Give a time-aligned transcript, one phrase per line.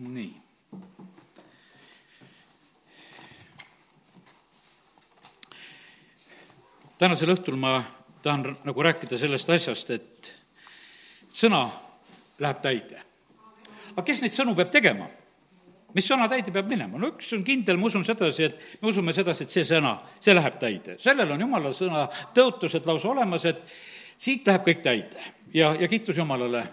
[0.00, 0.32] nii.
[7.00, 7.78] tänasel õhtul ma
[8.22, 10.32] tahan nagu rääkida sellest asjast, et
[11.32, 11.62] sõna
[12.40, 13.00] läheb täide.
[13.94, 15.08] aga kes neid sõnu peab tegema?
[15.94, 16.98] mis sõna täide peab minema?
[16.98, 20.34] no üks on kindel, ma usun sedasi, et me usume sedasi, et see sõna, see
[20.34, 20.96] läheb täide.
[20.98, 22.06] sellel on jumala sõna
[22.36, 23.64] tõotused lausa olemas, et
[24.20, 25.24] siit läheb kõik täide
[25.54, 26.66] ja, ja kiitus Jumalale.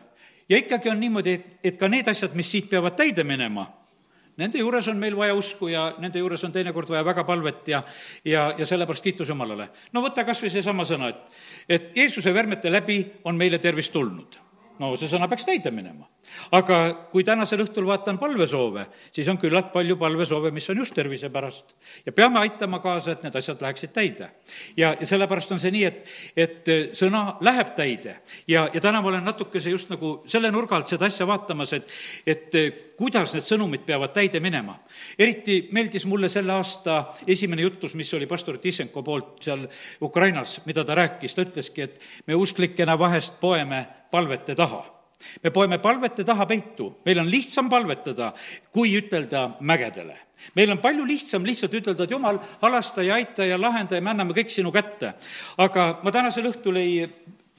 [0.49, 3.67] Ja ikkagi on niimoodi, et, et ka need asjad, mis siit peavad täide minema,
[4.37, 7.83] nende juures on meil vaja usku ja nende juures on teinekord vaja väga palvet ja,
[8.25, 9.69] ja, ja sellepärast kiitus Jumalale.
[9.93, 14.46] no võta kas või seesama sõna, et, et Jeesuse vermete läbi on meile tervist tulnud
[14.79, 16.07] no see sõna peaks täide minema.
[16.51, 16.77] aga
[17.11, 18.85] kui tänasel õhtul vaatan palvesoove,
[19.15, 21.75] siis on küllalt palju palvesoove, mis on just tervise pärast.
[22.05, 24.29] ja peame aitama kaasa, et need asjad läheksid täide.
[24.77, 26.03] ja, ja sellepärast on see nii, et,
[26.35, 30.93] et sõna läheb täide ja, ja täna ma olen natukese just nagu selle nurga alt
[30.93, 31.95] seda asja vaatamas, et,
[32.27, 32.59] et
[32.97, 34.77] kuidas need sõnumid peavad täide minema.
[35.19, 39.67] eriti meeldis mulle selle aasta esimene jutlus, mis oli pastor Tissenko poolt seal
[40.01, 44.97] Ukrainas, mida ta rääkis, ta ütleski, et me usklikena vahest poeme palvete taha
[45.43, 48.33] me poeme palvete taha peitu, meil on lihtsam palvetada,
[48.71, 50.17] kui ütelda mägedele.
[50.55, 54.13] meil on palju lihtsam lihtsalt ütelda, et jumal, halasta ja aita ja lahenda ja me
[54.13, 55.13] anname kõik sinu kätte.
[55.57, 57.09] aga ma tänasel õhtul ei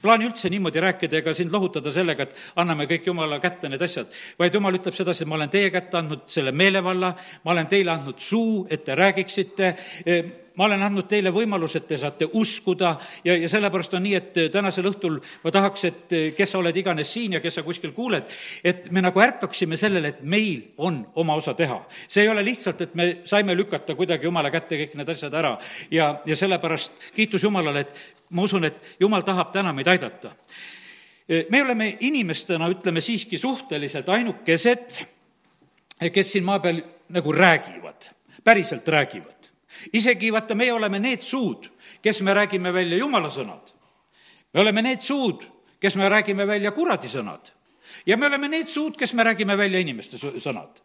[0.01, 4.07] plaani üldse niimoodi rääkida ega sind lohutada sellega, et anname kõik Jumala kätte need asjad,
[4.39, 7.91] vaid Jumal ütleb sedasi, et ma olen teie kätte andnud selle meelevalla, ma olen teile
[7.91, 9.73] andnud suu, et te räägiksite
[10.59, 12.91] ma olen andnud teile võimaluse, et te saate uskuda
[13.23, 15.15] ja, ja sellepärast on nii, et tänasel õhtul
[15.45, 18.27] ma tahaks, et kes sa oled iganes siin ja kes sa kuskil kuuled,
[18.67, 21.79] et me nagu ärkaksime sellele, et meil on oma osa teha.
[22.07, 25.55] see ei ole lihtsalt, et me saime lükata kuidagi Jumala kätte kõik need asjad ära
[25.95, 30.35] ja, ja sellepärast kiitus Jumalale, et ma usun, et Jumal tahab täna meid aidata.
[31.49, 35.03] me oleme inimestena, ütleme siiski suhteliselt ainukesed,
[36.11, 36.83] kes siin maa peal
[37.15, 38.11] nagu räägivad,
[38.43, 39.38] päriselt räägivad
[39.93, 41.69] isegi vaata, meie oleme need suud,
[42.01, 43.73] kes me räägime välja jumala sõnad.
[44.53, 45.45] me oleme need suud,
[45.79, 47.51] kes me räägime välja kuradi sõnad.
[48.05, 50.81] ja me oleme need suud, kes me räägime välja inimeste sõnad.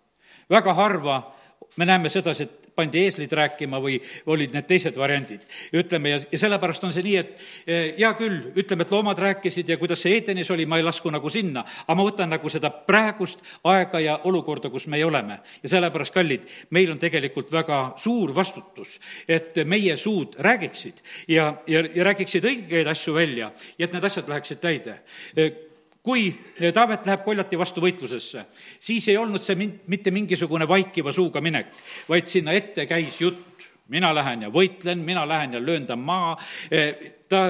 [0.50, 1.34] väga harva
[1.77, 3.99] me näeme sedasi, et pandi eeslid rääkima või
[4.31, 5.43] olid need teised variandid.
[5.73, 7.33] ütleme, ja, ja sellepärast on see nii, et
[7.67, 11.11] eh, hea küll, ütleme, et loomad rääkisid ja kuidas see Edenis oli, ma ei lasku
[11.11, 15.39] nagu sinna, aga ma võtan nagu seda praegust aega ja olukorda, kus meie oleme.
[15.63, 18.99] ja sellepärast, kallid, meil on tegelikult väga suur vastutus,
[19.29, 24.29] et meie suud räägiksid ja, ja, ja räägiksid õigeid asju välja ja et need asjad
[24.29, 24.99] läheksid täide
[25.37, 25.53] eh,
[26.05, 26.29] kui
[26.75, 28.45] Taavet läheb koljati vastu võitlusesse,
[28.81, 31.73] siis ei olnud see min-, mitte mingisugune vaikiva suuga minek,
[32.09, 36.37] vaid sinna ette käis jutt, mina lähen ja võitlen, mina lähen ja löön ta maha,
[37.29, 37.41] ta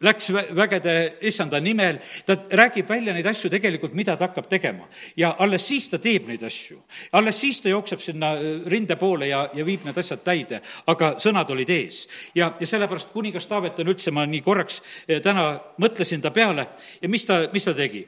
[0.00, 0.94] läks vägede
[1.28, 4.88] issanda nimel, ta räägib välja neid asju tegelikult, mida ta hakkab tegema.
[5.16, 6.78] ja alles siis ta teeb neid asju.
[7.12, 11.14] alles siis ta jookseb sinna äh, rinde poole ja, ja viib need asjad täide, aga
[11.18, 12.08] sõnad olid ees.
[12.34, 16.66] ja, ja sellepärast kuningas Taavet on üldse, ma nii korraks äh, täna mõtlesin ta peale
[17.02, 18.06] ja mis ta, mis ta tegi?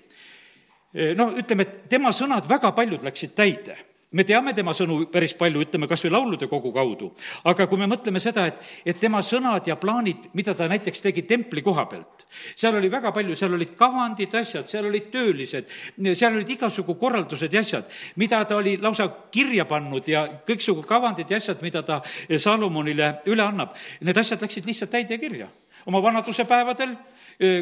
[0.96, 3.76] Äh, noh, ütleme, et tema sõnad väga paljud läksid täide
[4.12, 7.10] me teame tema sõnu päris palju, ütleme kas või laulude kogu kaudu,
[7.48, 11.24] aga kui me mõtleme seda, et, et tema sõnad ja plaanid, mida ta näiteks tegi
[11.28, 15.70] templi koha pealt, seal oli väga palju, seal olid kavandid, asjad, seal olid töölised,
[16.12, 17.88] seal olid igasugu korraldused ja asjad,
[18.20, 22.02] mida ta oli lausa kirja pannud ja kõiksugu kavandid ja asjad, mida ta
[22.42, 25.48] Salomonile üle annab, need asjad läksid lihtsalt täide kirja.
[25.86, 26.92] oma vanaduse päevadel,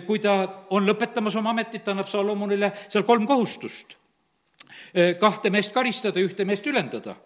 [0.06, 0.34] kui ta
[0.70, 3.99] on lõpetamas oma ametit, annab Salomonile seal kolm kohustust
[5.20, 7.16] kahte meest karistada, ühte meest ülendada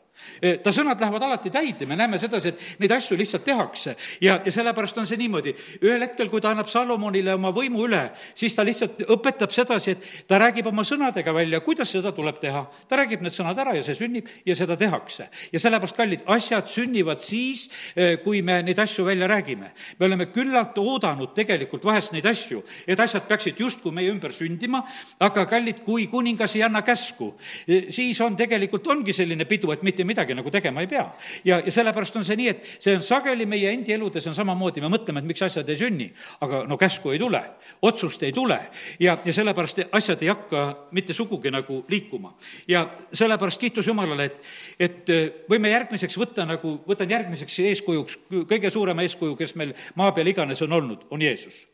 [0.63, 4.53] ta sõnad lähevad alati täide, me näeme sedasi, et neid asju lihtsalt tehakse ja, ja
[4.53, 5.55] sellepärast on see niimoodi.
[5.83, 8.03] ühel hetkel, kui ta annab Salomonile oma võimu üle,
[8.35, 12.65] siis ta lihtsalt õpetab sedasi, et ta räägib oma sõnadega välja, kuidas seda tuleb teha.
[12.89, 15.29] ta räägib need sõnad ära ja see sünnib ja seda tehakse.
[15.53, 19.71] ja sellepärast, kallid, asjad sünnivad siis, eh, kui me neid asju välja räägime.
[19.99, 24.85] me oleme küllalt oodanud tegelikult vahest neid asju, et asjad peaksid justkui meie ümber sündima,
[25.21, 27.35] aga kallid, kui kuningas ei anna käsku,
[27.69, 31.05] eh, siis on tegelikult, ongi selline pidu, et mitte mitte midagi nagu tegema ei pea.
[31.45, 34.81] ja, ja sellepärast on see nii, et see on sageli meie endi eludes on samamoodi,
[34.81, 36.09] me mõtleme, et miks asjad ei sünni,
[36.45, 37.41] aga no käsku ei tule,
[37.83, 38.59] otsust ei tule
[39.01, 42.35] ja, ja sellepärast asjad ei hakka mitte sugugi nagu liikuma.
[42.69, 44.41] ja sellepärast kiitus Jumalale, et,
[44.79, 45.15] et
[45.51, 48.19] võime järgmiseks võtta nagu, võtan järgmiseks eeskujuks,
[48.49, 51.65] kõige suurema eeskuju, kes meil maa peal iganes on olnud, on Jeesus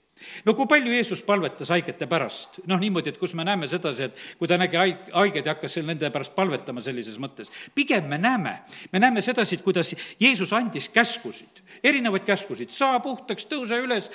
[0.45, 4.25] no kui palju Jeesus palvetas haigete pärast, noh niimoodi, et kus me näeme sedasi, et
[4.39, 7.51] kui ta nägi haig-, haigeid ja hakkas seal nende pärast palvetama sellises mõttes.
[7.75, 8.59] pigem me näeme,
[8.93, 14.11] me näeme sedasi, et kuidas Jeesus andis käskusid, erinevaid käskusid, saa puhtaks, tõuse üles,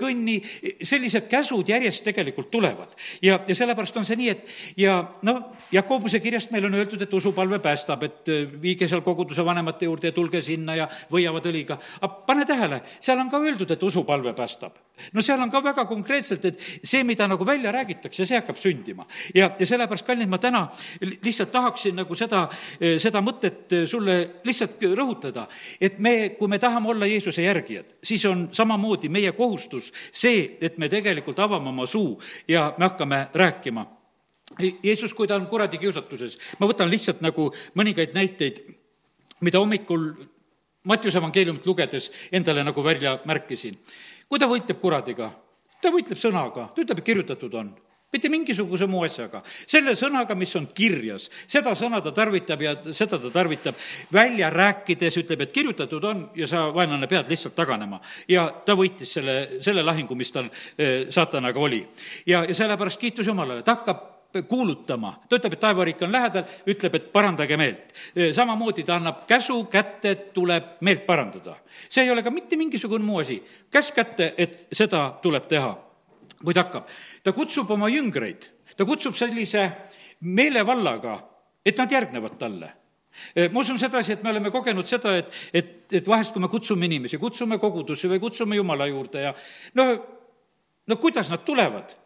[0.00, 0.38] kõnni,
[0.82, 2.96] sellised käsud järjest tegelikult tulevad.
[3.22, 5.42] ja, ja sellepärast on see nii, et ja noh,
[5.72, 8.32] Jakobuse kirjast meil on öeldud, et usupalve päästab, et
[8.62, 11.78] viige seal koguduse vanemate juurde ja tulge sinna ja võiavad õliga.
[12.00, 14.85] aga pane tähele, seal on ka öeldud, et usupalve päästab.
[15.12, 19.06] No seal on ka väga konkreetselt, et see, mida nagu välja räägitakse, see hakkab sündima.
[19.34, 20.66] ja, ja sellepärast, kallid, ma täna
[21.00, 22.46] lihtsalt tahaksin nagu seda,
[23.02, 25.46] seda mõtet sulle lihtsalt rõhutada,
[25.80, 30.78] et me, kui me tahame olla Jeesuse järgijad, siis on samamoodi meie kohustus see, et
[30.78, 32.16] me tegelikult avame oma suu
[32.48, 33.86] ja me hakkame rääkima
[34.82, 38.62] Jeesus, kui ta on kuradi kiusatuses, ma võtan lihtsalt nagu mõningaid näiteid,
[39.44, 40.12] mida hommikul
[40.86, 43.74] Mattiuse evangeeliumit lugedes endale nagu välja märkisin.
[44.28, 45.30] Kui ta võitleb kuradiga,
[45.82, 47.74] ta võitleb sõnaga, ta ütleb, et kirjutatud on
[48.12, 49.42] mitte mingisuguse muu asjaga.
[49.66, 53.76] selle sõnaga, mis on kirjas, seda sõna ta tarvitab ja seda ta tarvitab
[54.12, 58.00] välja rääkides, ütleb, et kirjutatud on ja sa, vaenlane, pead lihtsalt taganema.
[58.28, 61.86] ja ta võitis selle, selle lahingu, mis tal eh, saatanaga oli.
[62.26, 66.94] ja, ja sellepärast kiitus Jumalale, ta hakkab kuulutama, ta ütleb, et taevariik on lähedal, ütleb,
[66.94, 67.94] et parandage meelt.
[68.36, 71.56] samamoodi ta annab käsu kätte, et tuleb meelt parandada.
[71.88, 73.42] see ei ole ka mitte mingisugune muu asi.
[73.70, 75.76] käsk kätte, et seda tuleb teha.
[76.44, 76.88] kui ta hakkab,
[77.22, 79.70] ta kutsub oma jüngreid, ta kutsub sellise
[80.20, 81.20] meelevallaga,
[81.64, 82.72] et nad järgnevad talle
[83.52, 86.84] ma usun sedasi, et me oleme kogenud seda, et, et, et vahest, kui me kutsume
[86.84, 89.32] inimesi, kutsume kogudusse või kutsume Jumala juurde ja
[89.74, 89.86] no,
[90.86, 91.96] no kuidas nad tulevad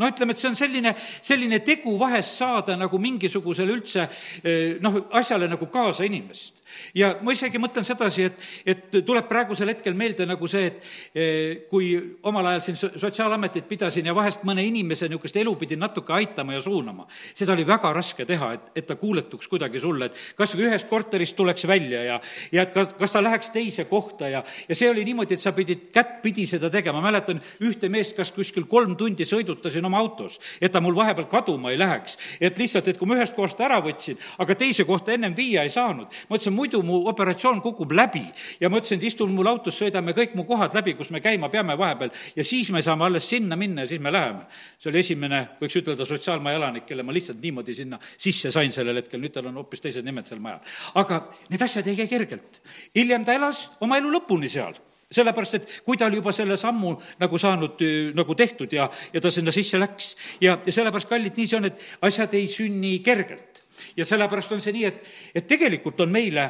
[0.00, 4.06] no ütleme, et see on selline, selline tegu vahest saada nagu mingisugusele üldse
[4.40, 6.62] eh, noh, asjale nagu kaasa inimest.
[6.96, 11.66] ja ma isegi mõtlen sedasi, et, et tuleb praegusel hetkel meelde nagu see, et eh,
[11.68, 11.90] kui
[12.24, 16.62] omal ajal siin sotsiaalametit pidasin ja vahest mõne inimese niisugust elu pidin natuke aitama ja
[16.64, 17.04] suunama,
[17.36, 20.88] seda oli väga raske teha, et, et ta kuuletuks kuidagi sulle, et kas või ühest
[20.88, 22.18] korterist tuleks välja ja,
[22.52, 25.90] ja kas, kas ta läheks teise kohta ja, ja see oli niimoodi, et sa pidid
[25.92, 30.72] kättpidi seda tegema, mäletan ühte meest, kas kuskil kolm tundi sõidutasin istusin oma autos, et
[30.72, 32.18] ta mul vahepeal kaduma ei läheks.
[32.40, 35.70] et lihtsalt, et kui ma ühest kohast ära võtsin, aga teise kohta ennem viia ei
[35.70, 38.24] saanud, ma ütlesin, muidu mu operatsioon kukub läbi.
[38.60, 41.48] ja ma ütlesin, et istun mul autos, sõidame kõik mu kohad läbi, kus me käima
[41.48, 44.46] peame vahepeal ja siis me saame alles sinna minna ja siis me läheme.
[44.78, 48.96] see oli esimene, võiks ütelda, sotsiaalmaja elanik, kelle ma lihtsalt niimoodi sinna sisse sain sellel
[48.96, 50.60] hetkel, nüüd tal on hoopis teised nimed seal majal.
[50.94, 52.60] aga need asjad ei käi kergelt.
[52.94, 54.74] hiljem ta elas oma elu lõpuni seal
[55.12, 57.82] sellepärast, et kui ta oli juba selle sammu nagu saanud,
[58.16, 61.70] nagu tehtud ja, ja ta sinna sisse läks ja, ja sellepärast, kallid, nii see on,
[61.70, 63.62] et asjad ei sünni kergelt
[63.96, 66.44] ja sellepärast on see nii, et, et tegelikult on meile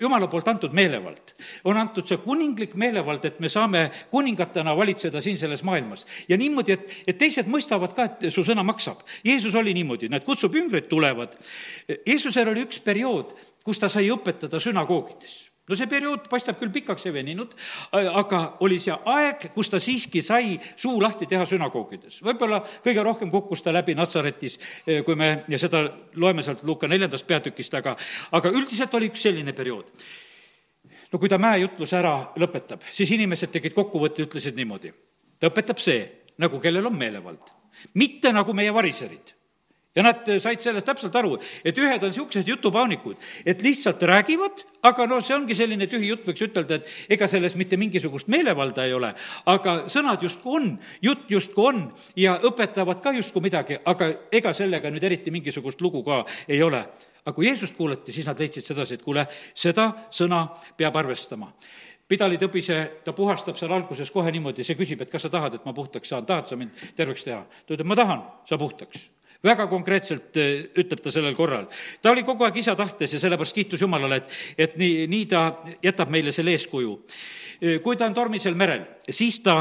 [0.00, 1.34] Jumala poolt antud meelevald.
[1.64, 6.06] on antud see kuninglik meelevald, et me saame kuningatena valitseda siin selles maailmas.
[6.28, 9.02] ja niimoodi, et, et teised mõistavad ka, et su sõna maksab.
[9.24, 11.36] Jeesus oli niimoodi, näed, kutsub jüngrid, tulevad.
[12.06, 13.34] Jeesusel oli üks periood,
[13.64, 17.54] kus ta sai õpetada sünagoogides no see periood paistab küll pikaks ei veninud,
[17.92, 22.20] aga oli see aeg, kus ta siiski sai suu lahti teha sünagoogides.
[22.24, 25.86] võib-olla kõige rohkem kukkus ta läbi Natsaretis, eh, kui me ja seda
[26.20, 27.96] loeme sealt Luka neljandast peatükist, aga,
[28.32, 29.90] aga üldiselt oli üks selline periood.
[31.12, 34.92] no kui ta mäejutluse ära lõpetab, siis inimesed tegid kokkuvõtte, ütlesid niimoodi.
[35.40, 37.48] ta õpetab see, nagu kellel on meelevald,
[37.94, 39.32] mitte nagu meie variserid
[39.94, 45.06] ja nad said sellest täpselt aru, et ühed on niisugused jutupaunikud, et lihtsalt räägivad, aga
[45.10, 48.96] no see ongi selline tühi jutt, võiks ütelda, et ega selles mitte mingisugust meelevalda ei
[48.96, 49.12] ole,
[49.50, 50.68] aga sõnad justkui on,
[51.04, 51.86] jutt justkui on
[52.18, 56.84] ja õpetavad ka justkui midagi, aga ega sellega nüüd eriti mingisugust lugu ka ei ole.
[57.24, 59.22] aga kui Jeesust kuulati, siis nad leidsid sedasi, et kuule,
[59.56, 60.44] seda sõna
[60.76, 61.48] peab arvestama
[62.08, 65.64] pidali tõbise, ta puhastab seal alguses kohe niimoodi, see küsib, et kas sa tahad, et
[65.64, 67.40] ma puhtaks saan, tahad sa mind terveks teha?
[67.48, 69.08] ta ütleb, ma tahan, sa puhtaks
[69.44, 71.68] väga konkreetselt eh, ütleb ta sellel korral.
[72.02, 75.44] ta oli kogu aeg isa tahtes ja sellepärast kiitus Jumalale, et, et nii, nii ta
[75.82, 76.98] jätab meile selle eeskuju.
[77.60, 79.60] Eh, kui ta on tormisel merel, siis ta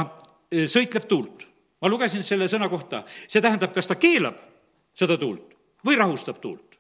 [0.52, 1.48] eh, sõitleb tuult.
[1.84, 4.38] ma lugesin selle sõna kohta, see tähendab, kas ta keelab
[4.96, 5.52] seda tuult
[5.84, 6.73] või rahustab tuult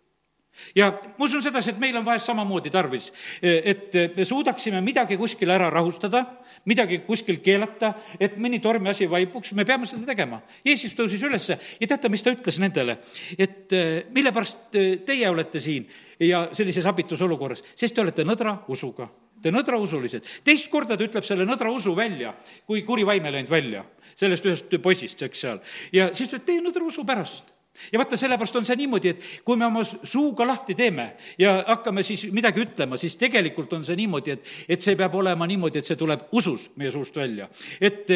[0.75, 3.09] ja ma usun sedasi, et meil on vahest samamoodi tarvis,
[3.41, 6.23] et me suudaksime midagi kuskil ära rahustada,
[6.69, 10.41] midagi kuskil keelata, et mõni tormiasi vaibuks, me peame seda tegema.
[10.65, 12.99] Jeesus tõusis ülesse ja teate, mis ta ütles nendele?
[13.37, 15.87] et eh, mille pärast eh, teie olete siin
[16.19, 19.09] ja sellises abitus olukorras, sest te olete nõdra usuga
[19.43, 20.23] Te nõdrausulised.
[20.47, 22.31] teist korda ta ütleb selle nõdra usu välja,
[22.63, 23.81] kui kuri vaim ei läinud välja
[24.15, 25.59] sellest ühest poisist, eks seal.
[25.91, 27.51] ja siis ta ütleb, teie nõdra usu pärast
[27.91, 31.09] ja vaata, sellepärast on see niimoodi, et kui me oma suuga lahti teeme
[31.41, 35.47] ja hakkame siis midagi ütlema, siis tegelikult on see niimoodi, et, et see peab olema
[35.49, 37.49] niimoodi, et see tuleb usus meie suust välja.
[37.81, 38.09] et,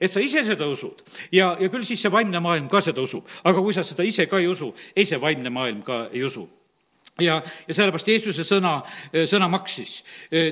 [0.00, 3.28] et sa ise seda usud ja, ja küll siis see vaimne maailm ka seda usub,
[3.44, 6.48] aga kui sa seda ise ka ei usu, ei see vaimne maailm ka ei usu
[7.20, 7.36] ja,
[7.68, 8.76] ja sellepärast Jeesuse sõna,
[9.28, 9.98] sõna maksis.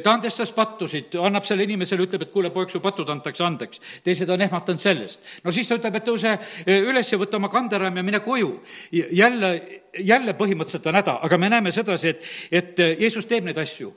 [0.04, 3.80] ta andestas pattusid, annab selle inimesele, ütleb, et kuule, poeg, su patud antakse andeks.
[4.04, 5.20] teised on ehmatanud sellest.
[5.44, 6.36] no siis ta ütleb, et tõuse
[6.66, 8.52] üles ja võta oma kanderaam ja mine koju.
[8.92, 9.52] jälle,
[9.98, 13.94] jälle põhimõtteliselt on häda, aga me näeme sedasi, et, et Jeesus teeb neid asju.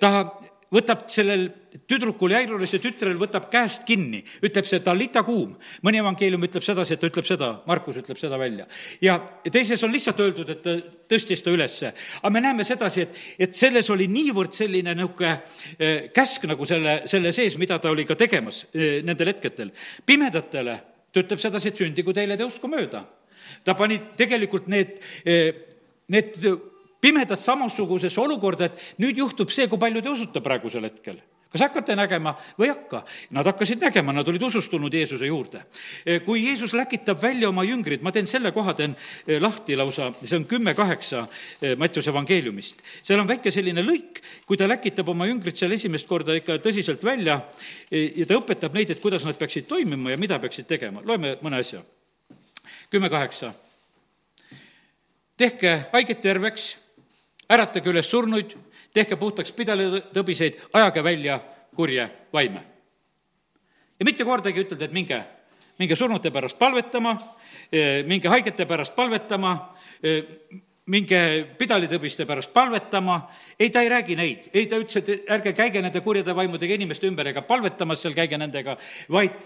[0.00, 0.12] ta
[0.74, 1.46] võtab sellel
[1.88, 5.56] tüdrukul, Jairulise tütrel võtab käest kinni, ütleb see talita kuum.
[5.82, 8.66] mõni evangeelium ütleb sedasi, et ta ütleb seda, Markus ütleb seda välja.
[9.00, 9.18] ja
[9.50, 10.76] teises on lihtsalt öeldud, et ta
[11.10, 11.92] tõstis ta ülesse.
[12.22, 15.34] aga me näeme sedasi, et, et selles oli niivõrd selline niisugune
[15.78, 19.72] eh, käsk nagu selle, selle sees, mida ta oli ka tegemas eh, nendel hetkedel.
[20.06, 20.80] pimedatele
[21.12, 23.04] ta ütleb sedasi, et sündigu teile te usku mööda.
[23.64, 25.52] ta pani tegelikult need, eh,
[26.08, 26.38] need
[27.04, 31.20] pimedad samasugusesse olukorda, et nüüd juhtub see, kui palju te usute praegusel hetkel
[31.54, 33.04] kas hakkate nägema või ei hakka?
[33.36, 35.62] Nad hakkasid nägema, nad olid usustunud Jeesuse juurde.
[36.26, 38.96] kui Jeesus läkitab välja oma jüngrid, ma teen selle koha, teen
[39.26, 41.22] eh, lahti lausa, see on kümme kaheksa
[41.62, 42.82] eh, Mattiuse evangeeliumist.
[43.02, 47.04] seal on väike selline lõik, kui ta läkitab oma jüngrid seal esimest korda ikka tõsiselt
[47.06, 47.40] välja
[47.90, 51.02] ja ta õpetab neid, et kuidas nad peaksid toimima ja mida peaksid tegema.
[51.04, 51.84] loeme mõne asja.
[52.90, 53.54] kümme kaheksa.
[55.36, 56.83] tehke haiget terveks
[57.48, 58.54] äratage üles surnuid,
[58.94, 61.40] tehke puhtaks pidalitõbiseid, ajage välja
[61.74, 62.62] kurje vaime.
[63.98, 65.20] ja mitte kordagi ei ütelda, et minge,
[65.78, 67.16] minge surnute pärast palvetama,
[67.72, 69.54] e, minge haigete pärast palvetama,
[70.02, 70.22] e,
[70.86, 71.20] minge
[71.58, 73.20] pidalitõbiste pärast palvetama,
[73.58, 77.06] ei, ta ei räägi neid, ei, ta ütles, et ärge käige nende kurjade vaimudega inimeste
[77.06, 78.76] ümber ega palvetamas seal käige nendega,
[79.08, 79.36] vaid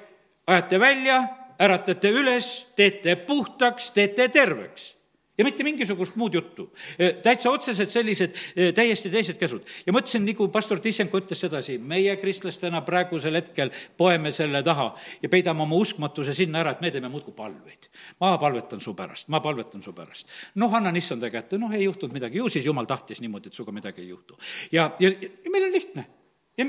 [0.47, 1.21] ajate välja,
[1.61, 4.98] äratate üles, teete puhtaks, teete terveks
[5.39, 6.69] ja mitte mingisugust muud juttu.
[6.99, 9.67] E, täitsa otseselt sellised e, täiesti teised käsud.
[9.87, 14.91] ja mõtlesin, nagu pastor Tissenko ütles sedasi, meie kristlastena praegusel hetkel poeme selle taha
[15.23, 17.91] ja peidame oma uskmatuse sinna ära, et me teeme muudkui palveid.
[18.21, 20.29] ma palvetan su pärast, ma palvetan su pärast.
[20.55, 23.73] noh, annan issanda kätte, noh, ei juhtunud midagi, ju siis jumal tahtis niimoodi, et sinuga
[23.73, 24.39] midagi ei juhtu.
[24.73, 26.07] ja, ja, ja meil on lihtne
[26.59, 26.67] ja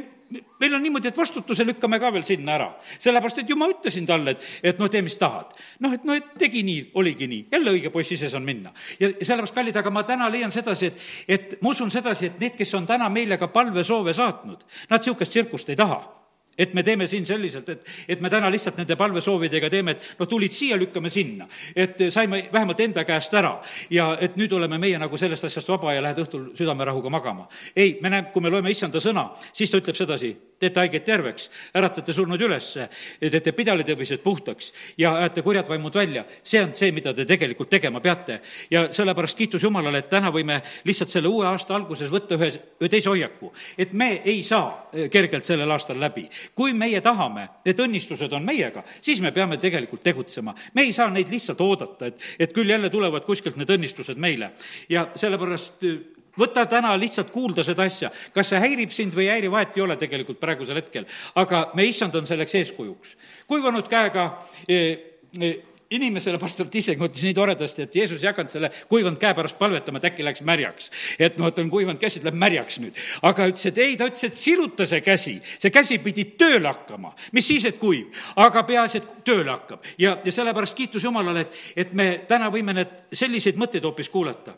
[0.59, 2.69] meil on niimoodi, et vastutuse lükkame ka veel sinna ära.
[2.99, 5.55] sellepärast, et ju ma ütlesin talle, et, et noh, tee, mis tahad.
[5.79, 8.73] noh, et noh, et tegi nii, oligi nii, jälle õige poiss ise saan minna.
[8.99, 12.55] ja sellepärast, kallid, aga ma täna leian sedasi, et, et ma usun sedasi, et need,
[12.59, 16.18] kes on täna meile ka palvesoove saatnud, nad niisugust tsirkust ei taha
[16.57, 20.27] et me teeme siin selliselt, et, et me täna lihtsalt nende palvesoovidega teeme, et noh,
[20.27, 21.47] tulid siia, lükkame sinna.
[21.75, 23.55] et saime vähemalt enda käest ära
[23.89, 27.47] ja et nüüd oleme meie nagu sellest asjast vaba ja lähed õhtul südamerahuga magama.
[27.75, 31.49] ei, me näeme, kui me loeme issanda sõna, siis ta ütleb sedasi, teete haigeid terveks,
[31.77, 32.89] äratate surnud ülesse,
[33.19, 36.25] teete pidalitõbised puhtaks ja ajate kurjad vaimud välja.
[36.43, 38.39] see on see, mida te tegelikult tegema peate.
[38.71, 42.51] ja sellepärast kiitus Jumalale, et täna võime lihtsalt selle uue aasta alguses võtta ühe,
[42.81, 47.79] ühe teise hoiaku, et me ei saa kergelt sellel aastal läbi kui meie tahame, et
[47.79, 50.53] õnnistused on meiega, siis me peame tegelikult tegutsema.
[50.73, 54.51] me ei saa neid lihtsalt oodata, et, et küll jälle tulevad kuskilt need õnnistused meile.
[54.89, 55.99] ja sellepärast äh,
[56.39, 59.85] võta täna lihtsalt kuulda seda asja, kas see häirib sind või ei häiri, vahet ei
[59.85, 61.07] ole tegelikult praegusel hetkel.
[61.35, 63.17] aga me, issand, on selleks eeskujuks.
[63.47, 64.31] kuivanud käega
[64.67, 64.97] eh,
[65.39, 65.57] eh,
[65.89, 69.97] inimesele pastor Tisseng ütles nii toredasti, et Jeesus ei hakanud selle kuivanud käe pärast palvetama,
[69.99, 70.91] et äkki läks märjaks.
[71.19, 72.99] et noh, et on kuivanud käsi, läheb märjaks nüüd.
[73.25, 77.13] aga ütles, et ei, ta ütles, et siruta see käsi, see käsi pidi tööle hakkama.
[77.33, 79.85] mis siis, et kuiv, aga peaasi, et tööle hakkab.
[79.97, 84.53] ja, ja sellepärast kiitus Jumalale, et, et me täna võime need selliseid mõtteid hoopis kuulata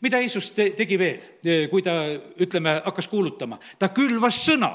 [0.00, 1.96] mida Jeesus te, tegi veel, kui ta,
[2.40, 3.60] ütleme, hakkas kuulutama?
[3.78, 4.72] ta külvas sõna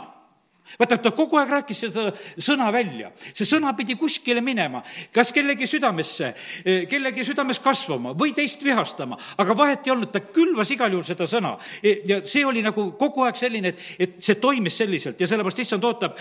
[0.79, 2.05] vaata, ta kogu aeg rääkis seda
[2.41, 3.11] sõna välja.
[3.33, 4.81] see sõna pidi kuskile minema,
[5.13, 6.33] kas kellegi südamesse,
[6.65, 11.05] eh, kellegi südames kasvama või teist vihastama, aga vahet ei olnud, ta külvas igal juhul
[11.05, 11.57] seda sõna.
[11.83, 15.59] E, ja see oli nagu kogu aeg selline, et, et see toimis selliselt ja sellepärast
[15.59, 16.17] issand ootab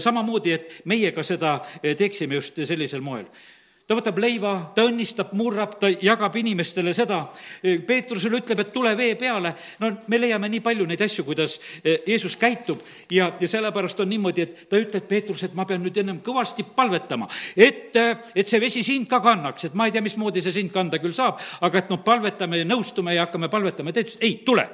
[0.00, 3.26] samamoodi, et meie ka seda teeksime just sellisel moel
[3.90, 7.24] ta võtab leiva, ta õnnistab, murrab, ta jagab inimestele seda.
[7.60, 9.50] Peetrusele ütleb, et tule vee peale.
[9.80, 14.12] no me leiame nii palju neid asju, kuidas eh, Jeesus käitub ja, ja sellepärast on
[14.12, 18.46] niimoodi, et ta ütleb, Peetrus, et ma pean nüüd ennem kõvasti palvetama, et, eh, et
[18.46, 21.42] see vesi sind ka kannaks, et ma ei tea, mismoodi see sind kanda küll saab,
[21.66, 23.90] aga et noh, palvetame ja nõustume ja hakkame palvetama.
[23.90, 24.68] ta ütles, ei, tule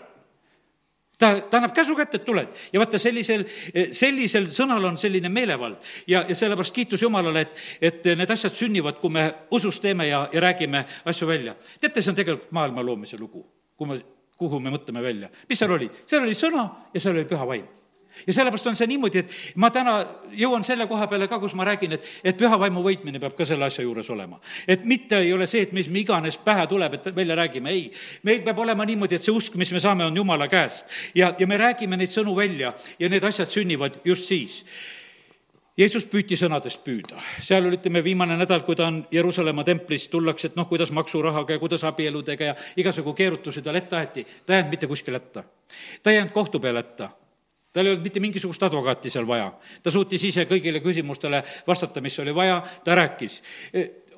[1.19, 3.45] ta, ta annab käsu kätte, et tuled ja vaata, sellisel,
[3.93, 9.01] sellisel sõnal on selline meelevald ja, ja sellepärast kiitus Jumalale, et, et need asjad sünnivad,
[9.01, 11.57] kui me usus teeme ja, ja räägime asju välja.
[11.81, 13.45] teate, see on tegelikult maailma loomise lugu,
[13.77, 13.99] kui me,
[14.37, 15.33] kuhu me mõtleme välja.
[15.49, 15.91] mis seal oli?
[16.07, 17.67] seal oli sõna ja seal oli püha vaim
[18.27, 19.97] ja sellepärast on see niimoodi, et ma täna
[20.37, 23.47] jõuan selle koha peale ka, kus ma räägin, et, et püha vaimu võitmine peab ka
[23.49, 24.41] selle asja juures olema.
[24.69, 27.91] et mitte ei ole see, et mis iganes pähe tuleb, et välja räägime, ei.
[28.23, 30.87] meil peab olema niimoodi, et see usk, mis me saame, on Jumala käest.
[31.15, 34.65] ja, ja me räägime neid sõnu välja ja need asjad sünnivad just siis
[35.77, 40.49] Jeesus püüti sõnadest püüda, seal oli, ütleme, viimane nädal, kui ta on Jeruusalemma templis, tullakse,
[40.49, 44.63] et noh, kuidas maksurahaga ja kuidas abieludega ja igasugu keerutusi tal ette aeti, ta ei
[44.63, 45.45] jäänud mitte kuskile hätta.
[46.03, 47.11] ta ei jäänud kohtu peale hätta
[47.77, 49.51] tal ei olnud mitte mingisugust advokaati seal vaja.
[49.83, 53.43] ta suutis ise kõigile küsimustele vastata, mis oli vaja, ta rääkis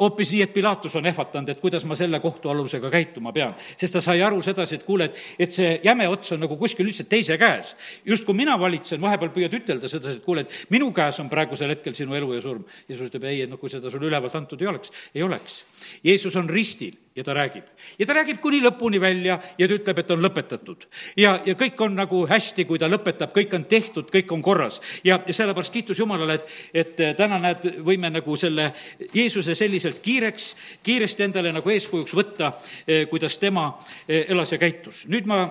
[0.00, 3.54] hoopis nii, et Pilatus on ehvatanud, et kuidas ma selle kohtualusega käituma pean.
[3.76, 6.86] sest ta sai aru sedasi, et kuule, et, et see jäme ots on nagu kuskil
[6.86, 7.74] lihtsalt teise käes.
[8.04, 11.94] justkui mina valitsen, vahepeal püüad ütelda sedasi, et kuule, et minu käes on praegusel hetkel
[11.94, 12.64] sinu elu ja surm.
[12.88, 15.62] Jeesus ütleb, ei, et noh, kui seda sulle ülevalt antud ei oleks, ei oleks.
[16.04, 17.64] Jeesus on ristil ja ta räägib.
[17.98, 20.86] ja ta räägib kuni lõpuni välja ja ta ütleb, et on lõpetatud.
[21.16, 24.80] ja, ja kõik on nagu hästi, kui ta lõpetab, kõik on tehtud, kõik on korras.
[25.04, 28.70] ja, ja sellepärast kiitus Jumalale, et, et täna näed, võime nagu selle
[29.14, 29.54] Jeesuse
[29.88, 32.52] selliselt kiireks, kiiresti endale nagu eeskujuks võtta,
[32.86, 33.78] eh, kuidas tema
[34.08, 35.06] eh, elas ja käitus.
[35.06, 35.48] nüüd ma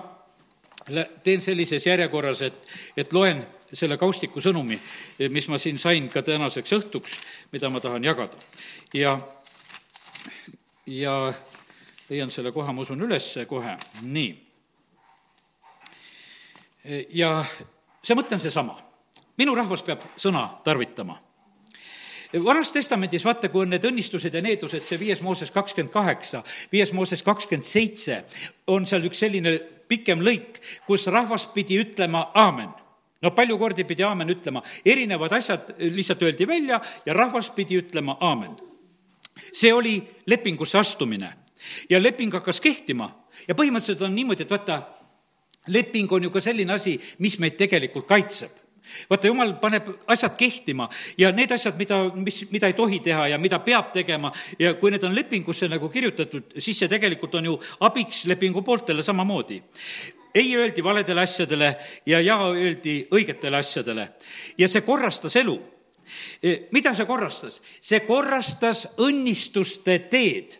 [1.22, 2.54] teen sellises järjekorras, et,
[2.96, 4.78] et loen selle kaustiku sõnumi,
[5.18, 7.18] eh, mis ma siin sain ka tänaseks õhtuks,
[7.52, 8.36] mida ma tahan jagada.
[8.94, 9.18] ja,
[10.86, 11.34] ja
[12.08, 14.44] leian selle koha, ma usun, üles kohe, nii.
[17.10, 17.44] ja
[18.02, 18.78] see mõte on seesama.
[19.36, 21.27] minu rahvas peab sõna tarvitama.
[22.32, 26.42] Vanas testamendis, vaata, kui on need õnnistused ja needused, see viies Mooses kakskümmend kaheksa,
[26.72, 28.22] viies Mooses kakskümmend seitse,
[28.68, 29.54] on seal üks selline
[29.88, 32.70] pikem lõik, kus rahvas pidi ütlema aamen.
[33.22, 38.18] No palju kordi pidi aamen ütlema, erinevad asjad lihtsalt öeldi välja ja rahvas pidi ütlema
[38.20, 38.56] aamen.
[39.52, 41.32] see oli lepingusse astumine.
[41.90, 43.08] Ja leping hakkas kehtima.
[43.48, 44.82] Ja põhimõtteliselt on niimoodi, et vaata,
[45.66, 48.67] leping on ju ka selline asi, mis meid tegelikult kaitseb
[49.10, 53.38] vaata, jumal paneb asjad kehtima ja need asjad, mida, mis, mida ei tohi teha ja
[53.38, 57.56] mida peab tegema ja kui need on lepingusse nagu kirjutatud, siis see tegelikult on ju
[57.86, 59.62] abiks lepingu pooltele samamoodi.
[60.34, 61.76] ei öeldi valedele asjadele
[62.06, 64.08] ja jaa öeldi õigetele asjadele
[64.58, 65.56] ja see korrastas elu
[66.70, 67.62] mida see korrastas?
[67.80, 70.58] see korrastas õnnistuste teed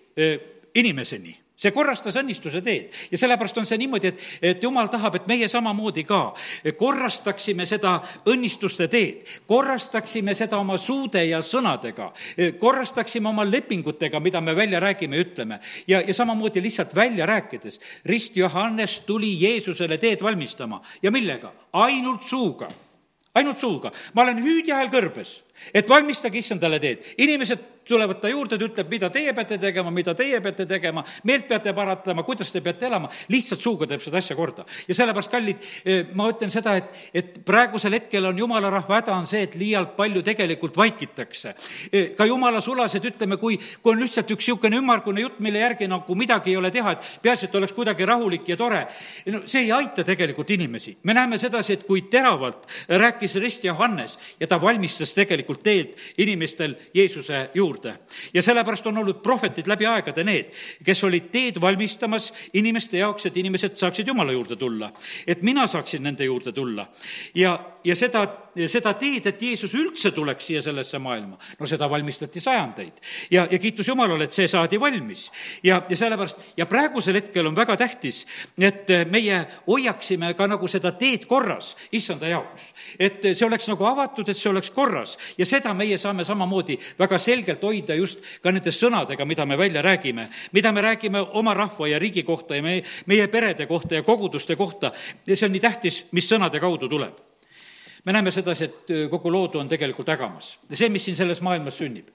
[0.74, 5.28] inimeseni see korrastas õnnistuse teed ja sellepärast on see niimoodi, et, et jumal tahab, et
[5.30, 6.20] meie samamoodi ka
[6.78, 7.98] korrastaksime seda
[8.30, 12.10] õnnistuste teed, korrastaksime seda oma suude ja sõnadega,
[12.62, 15.60] korrastaksime oma lepingutega, mida me välja räägime ja ütleme.
[15.86, 21.52] ja, ja samamoodi lihtsalt välja rääkides, rist Johannes tuli Jeesusele teed valmistama ja millega?
[21.72, 22.68] ainult suuga
[23.34, 23.92] ainult suuga.
[24.14, 25.42] ma olen hüüdja hääl kõrbes,
[25.74, 27.04] et valmistage issandale teed.
[27.18, 31.48] inimesed tulevad ta juurde, ta ütleb, mida teie peate tegema, mida teie peate tegema, meelt
[31.48, 34.64] peate paratama, kuidas te peate elama, lihtsalt suuga teeb seda asja korda.
[34.88, 39.14] ja sellepärast, kallid, eh, ma ütlen seda, et, et praegusel hetkel on jumala rahva häda
[39.16, 41.54] on see, et liialt palju tegelikult vaikitakse.
[41.92, 45.88] Eh, ka jumala sulased, ütleme, kui, kui on lihtsalt üks niisugune ümmargune jutt, mille järgi
[45.90, 48.84] nagu midagi ei ole teha, et peaasi, et oleks kuidagi rahulik ja tore,
[49.32, 50.96] no see ei aita tegelikult inimesi.
[51.02, 56.74] me näeme sedasi, et kui teravalt rääkis Rist Johannes ja ta valmistas tegelikult teed inimestel
[56.94, 57.98] Jeesuse juurde, juurde.
[58.34, 60.52] ja sellepärast on olnud prohvetid läbi aegade need,
[60.84, 64.92] kes olid teed valmistamas inimeste jaoks, et inimesed saaksid Jumala juurde tulla.
[65.26, 66.86] et mina saaksin nende juurde tulla.
[67.34, 68.26] ja, ja seda,
[68.66, 73.00] seda teed, et Jeesus üldse tuleks siia sellesse maailma, no seda valmistati sajandeid.
[73.30, 75.30] ja, ja kiitus Jumalale, et see saadi valmis.
[75.62, 78.26] ja, ja sellepärast, ja praegusel hetkel on väga tähtis,
[78.58, 82.72] et meie hoiaksime ka nagu seda teed korras issanda jaoks.
[82.98, 87.18] et see oleks nagu avatud, et see oleks korras ja seda meie saame samamoodi väga
[87.18, 91.88] selgelt hoida just ka nende sõnadega, mida me välja räägime, mida me räägime oma rahva
[91.88, 94.92] ja riigi kohta ja meie, meie perede kohta ja koguduste kohta.
[95.26, 97.27] see on nii tähtis, mis sõnade kaudu tuleb.
[98.04, 100.58] Me näeme sedasi, et kogu loodu on tegelikult ägamas.
[100.74, 102.14] see, mis siin selles maailmas sünnib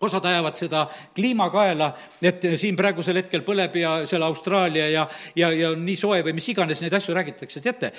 [0.00, 1.90] osad ajavad seda kliimakaela,
[2.22, 6.36] et siin praegusel hetkel põleb ja seal Austraalia ja, ja, ja on nii soe või
[6.38, 7.92] mis iganes, neid asju räägitakse, teate,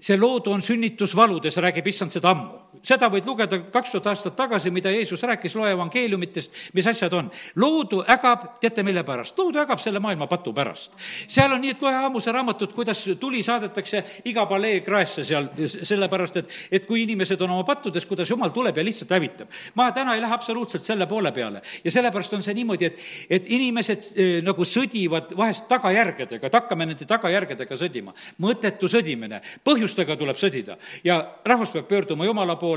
[0.00, 2.60] see loodu on sünnitusvaludes, räägib issand seda ammu.
[2.82, 7.30] Seda võid lugeda kaks tuhat aastat tagasi, mida Jeesus rääkis, loe evangeeliumitest, mis asjad on.
[7.56, 9.38] loodu ägab, teate, mille pärast?
[9.38, 10.96] loodu ägab selle maailma patu pärast.
[11.28, 16.40] seal on nii, et loe Aamuse raamatut, kuidas tuli saadetakse iga palee kraesse seal, sellepärast
[16.40, 19.48] et, et kui inimesed on oma pattudes, kuidas jumal tuleb ja lihtsalt hävitab.
[19.74, 23.52] ma täna ei lähe absoluutselt selle poole peale ja sellepärast on see niimoodi, et, et
[23.58, 28.14] inimesed eh, nagu sõdivad vahest tagajärgedega, et hakkame nende tagajärgedega sõdima.
[28.40, 32.69] mõttetu sõdimine, põhjus põhjustega tuleb sõdida ja rahvas peab pöörduma Jumala poole,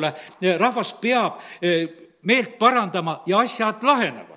[0.57, 1.87] rahvas peab eh,
[2.21, 4.32] meelt parandama ja asjad lahenevad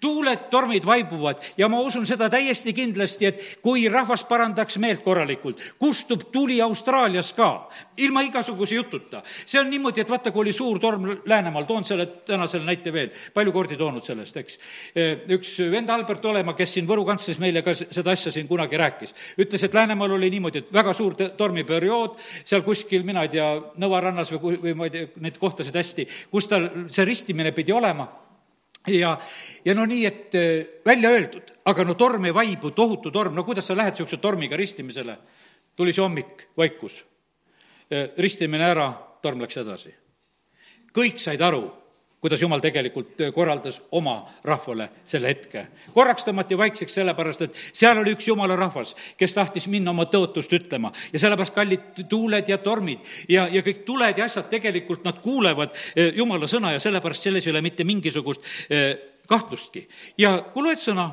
[0.00, 5.60] tuuled, tormid vaibuvad ja ma usun seda täiesti kindlasti, et kui rahvas parandaks meelt korralikult,
[5.78, 9.22] kustub tuli Austraalias ka, ilma igasuguse jututa.
[9.46, 13.10] see on niimoodi, et vaata, kui oli suur torm Läänemaal, toon selle tänasele näite veel,
[13.34, 14.58] palju kordi toonud sellest, eks.
[15.38, 19.14] üks vend Albert Olemaa, kes siin Võru kantslis meile ka seda asja siin kunagi rääkis,
[19.38, 24.00] ütles, et Läänemaal oli niimoodi, et väga suur tormiperiood, seal kuskil, mina ei tea, Nõva
[24.02, 28.08] rannas või, või ma ei tea, neid kohtasid hästi, kus tal see ristimine pidi olema
[28.90, 29.18] ja,
[29.64, 33.44] ja no nii, et äh, välja öeldud, aga no torm ei vaibu, tohutu torm, no
[33.44, 35.18] kuidas sa lähed niisuguse tormiga ristimisele?
[35.78, 37.04] tuli see hommik, vaikus.
[37.90, 38.88] Äh, ristimine ära,
[39.22, 39.94] torm läks edasi.
[40.92, 41.68] kõik said aru
[42.20, 45.66] kuidas jumal tegelikult äh, korraldas oma rahvale selle hetke.
[45.94, 50.52] korraks tõmmati vaikseks sellepärast, et seal oli üks jumala rahvas, kes tahtis minna oma tõotust
[50.54, 55.22] ütlema ja sellepärast kallid tuuled ja tormid ja, ja kõik tuled ja asjad tegelikult nad
[55.22, 58.92] kuulevad äh, jumala sõna ja sellepärast selles ei ole mitte mingisugust äh,
[59.28, 59.86] kahtlustki.
[60.18, 61.10] ja kui loed sõna,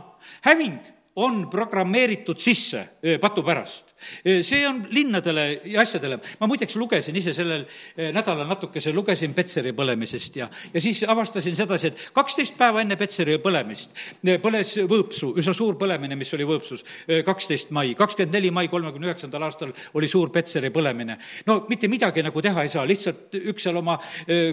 [0.47, 2.81] häving on programmeeritud sisse
[3.21, 6.19] patu pärast see on linnadele ja asjadele.
[6.39, 7.65] ma muideks lugesin ise sellel
[8.13, 13.37] nädalal natukese, lugesin Petseri põlemisest ja, ja siis avastasin sedasi, et kaksteist päeva enne Petseri
[13.43, 13.95] põlemist
[14.43, 16.83] põles Võõpsu, üsna suur põlemine, mis oli Võõpsus,
[17.25, 21.17] kaksteist mai, kakskümmend neli mai kolmekümne üheksandal aastal oli suur Petseri põlemine.
[21.47, 23.97] no mitte midagi nagu teha ei saa, lihtsalt üks seal oma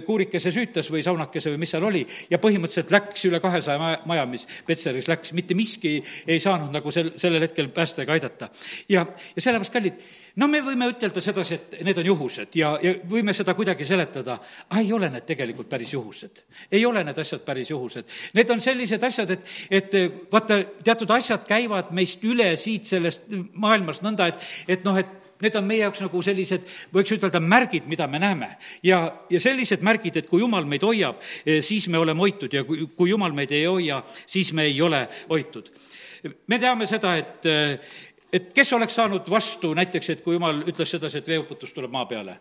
[0.06, 4.46] kuurikese süütas või saunakese või mis seal oli ja põhimõtteliselt läks üle kahesaja maja, mis
[4.66, 8.48] Petseris läks, mitte miski ei saanud nagu sel, sellel hetkel päästa ega aidata.
[8.88, 9.04] ja,
[9.36, 10.02] ja sellepärast, kallid,
[10.40, 14.38] no me võime ütelda sedasi, et need on juhused ja, ja võime seda kuidagi seletada,
[14.68, 16.44] aga ei ole need tegelikult päris juhused.
[16.70, 18.08] ei ole need asjad päris juhused.
[18.38, 19.98] Need on sellised asjad, et, et
[20.32, 25.56] vaata, teatud asjad käivad meist üle siit sellest maailmast nõnda, et, et noh, et need
[25.58, 28.52] on meie jaoks nagu sellised, võiks ütelda, märgid, mida me näeme.
[28.86, 31.22] ja, ja sellised märgid, et kui jumal meid hoiab,
[31.66, 35.06] siis me oleme hoitud ja kui, kui jumal meid ei hoia, siis me ei ole
[35.30, 35.70] hoitud.
[36.46, 37.50] me teame seda, et,
[38.32, 42.06] et kes oleks saanud vastu näiteks, et kui jumal ütles sedasi, et veeuputus tuleb maa
[42.06, 42.40] peale?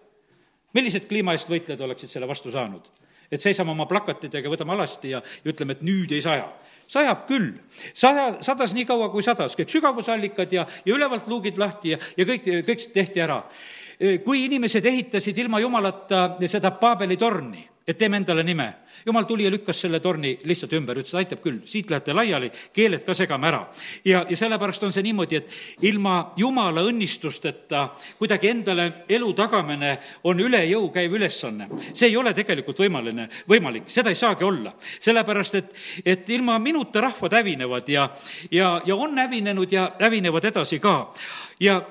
[0.74, 2.88] millised kliima eest võitlejad oleksid selle vastu saanud?
[3.32, 6.50] et seisame oma plakatitega, võtame alasti ja, ja ütleme, et nüüd ei saja.
[6.92, 7.54] sajab küll.
[7.94, 12.28] saja, sadas nii kaua, kui sadas, kõik sügavusallikad ja, ja ülevalt luugid lahti ja, ja
[12.28, 13.42] kõik, kõik tehti ära.
[14.26, 18.74] kui inimesed ehitasid ilma jumalata seda Paabeli torni, et teeme endale nime.
[19.06, 23.04] jumal tuli ja lükkas selle torni lihtsalt ümber, ütles, aitab küll, siit lähete laiali, keeled
[23.06, 23.62] ka segame ära.
[24.06, 27.88] ja, ja sellepärast on see niimoodi, et ilma jumala õnnistusteta
[28.20, 31.70] kuidagi endale elu tagamine on üle jõu käiv ülesanne.
[31.94, 34.74] see ei ole tegelikult võimaline, võimalik, seda ei saagi olla.
[35.00, 35.74] sellepärast, et,
[36.06, 38.10] et ilma minuta rahvad hävinevad ja,
[38.52, 41.14] ja, ja on hävinenud ja hävinevad edasi ka.
[41.60, 41.82] ja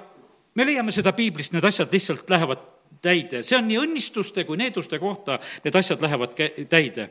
[0.55, 2.71] me leiame seda piiblist, need asjad lihtsalt lähevad
[3.03, 6.37] täide, see on nii õnnistuste kui needuste kohta, need asjad lähevad
[6.71, 7.11] täide.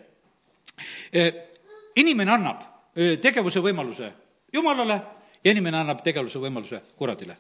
[1.12, 1.30] E,
[2.00, 2.66] inimene annab
[3.22, 4.12] tegevuse võimaluse
[4.54, 5.02] Jumalale
[5.44, 7.38] ja inimene annab tegevuse võimaluse kuradile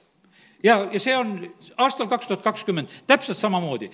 [0.63, 1.33] ja, ja see on
[1.77, 3.89] aastal kaks tuhat kakskümmend täpselt samamoodi.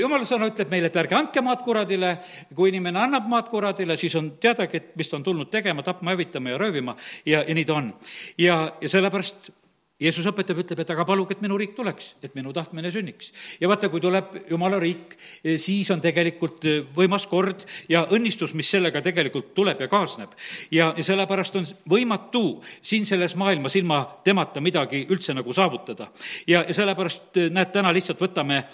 [0.00, 2.16] Jumala sõna ütleb meile, et ärge andke maad kuradile,
[2.56, 6.14] kui inimene annab maad kuradile, siis on teadagi, et mis ta on tulnud tegema, tapma,
[6.14, 7.92] hävitama ja röövima ja, ja nii ta on.
[8.38, 9.50] ja, ja sellepärast
[9.96, 13.30] Jeesus õpetab, ütleb, et aga paluge, et minu riik tuleks, et minu tahtmine sünniks.
[13.60, 18.52] ja vaata, kui tuleb Jumala riik, eh, siis on tegelikult eh, võimas kord ja õnnistus,
[18.52, 20.36] mis sellega tegelikult tuleb ja kaasneb.
[20.70, 26.10] ja, ja sellepärast on võimatu siin selles maailmas ilma temata midagi üldse nagu saavutada.
[26.46, 28.66] ja, ja sellepärast, eh, näed, täna lihtsalt võtame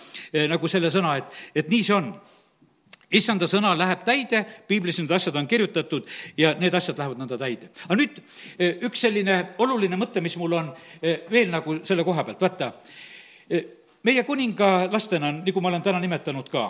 [0.48, 2.10] nagu selle sõna, et, et nii see on
[3.16, 7.70] issanda sõna läheb täide, piiblis need asjad on kirjutatud ja need asjad lähevad nõnda täide.
[7.84, 8.18] aga nüüd
[8.58, 12.72] eh, üks selline oluline mõte, mis mul on eh, veel nagu selle koha pealt, vaata,
[13.50, 13.64] eh,
[14.02, 16.64] meie kuningalastena, nagu ma olen täna nimetanud ka,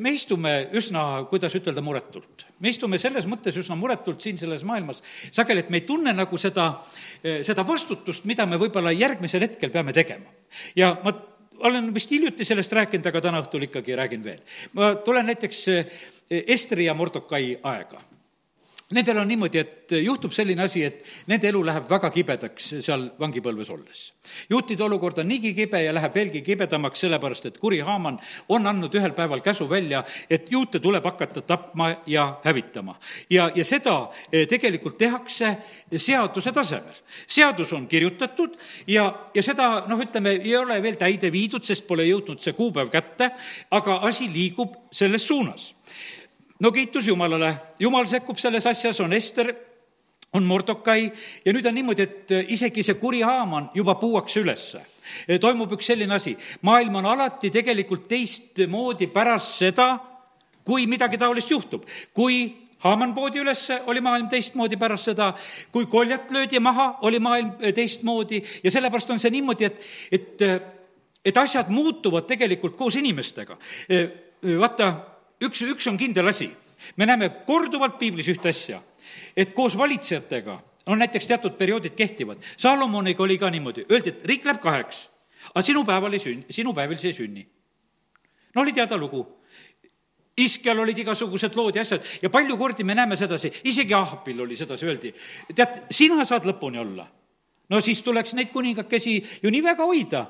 [0.00, 2.46] me istume üsna, kuidas ütelda, muretult.
[2.60, 6.38] me istume selles mõttes üsna muretult siin selles maailmas sageli, et me ei tunne nagu
[6.40, 6.70] seda,
[7.20, 10.32] seda vastutust, mida me võib-olla järgmisel hetkel peame tegema.
[10.76, 11.12] ja ma
[11.60, 14.40] olen vist hiljuti sellest rääkinud, aga täna õhtul ikkagi räägin veel.
[14.72, 18.00] ma tulen näiteks eh, Estri ja Mordokai aega
[18.90, 23.68] Nendel on niimoodi, et juhtub selline asi, et nende elu läheb väga kibedaks seal vangipõlves
[23.70, 24.00] olles.
[24.50, 28.94] juutide olukord on niigi kibe ja läheb veelgi kibedamaks, sellepärast et kuri Haaman on andnud
[28.98, 32.96] ühel päeval käsu välja, et juute tuleb hakata tapma ja hävitama.
[33.30, 35.56] ja, ja seda eh, tegelikult tehakse
[35.96, 36.98] seaduse tasemel.
[37.26, 42.10] seadus on kirjutatud ja, ja seda noh, ütleme, ei ole veel täide viidud, sest pole
[42.10, 43.30] jõudnud see kuupäev kätte,
[43.70, 45.76] aga asi liigub selles suunas
[46.60, 49.54] no kiitus Jumalale, Jumal sekkub selles asjas, on Ester,
[50.32, 51.10] on Mordokai
[51.44, 54.84] ja nüüd on niimoodi, et isegi see kuri Haaman juba puuakse ülesse.
[55.40, 59.96] toimub üks selline asi, maailm on alati tegelikult teistmoodi pärast seda,
[60.64, 61.84] kui midagi taolist juhtub.
[62.14, 65.34] kui Haaman poodi ülesse, oli maailm teistmoodi pärast seda,
[65.72, 70.42] kui koljat löödi maha, oli maailm teistmoodi ja sellepärast on see niimoodi, et, et,
[71.24, 73.58] et asjad muutuvad tegelikult koos inimestega.
[74.60, 74.94] vaata,
[75.44, 76.50] üks, üks on kindel asi,
[76.96, 78.80] me näeme korduvalt piiblis ühte asja,
[79.36, 80.58] et koos valitsejatega
[80.90, 82.42] on näiteks teatud perioodid kehtivad.
[82.56, 85.04] Salomoniga oli ka niimoodi, öeldi, et riik läheb kaheks,
[85.52, 87.46] aga sinu päeval ei sünni, sinu päevil see ei sünni.
[88.54, 89.26] no oli teada lugu.
[90.36, 92.04] Iskjal olid igasugused lood ja asjad.
[92.22, 95.12] Ja palju kordi me näeme sedasi, isegi Ahbil oli sedasi, öeldi,
[95.54, 97.06] tead, sina saad lõpuni olla.
[97.70, 100.24] No siis tuleks neid kuningakesi ju nii väga hoida,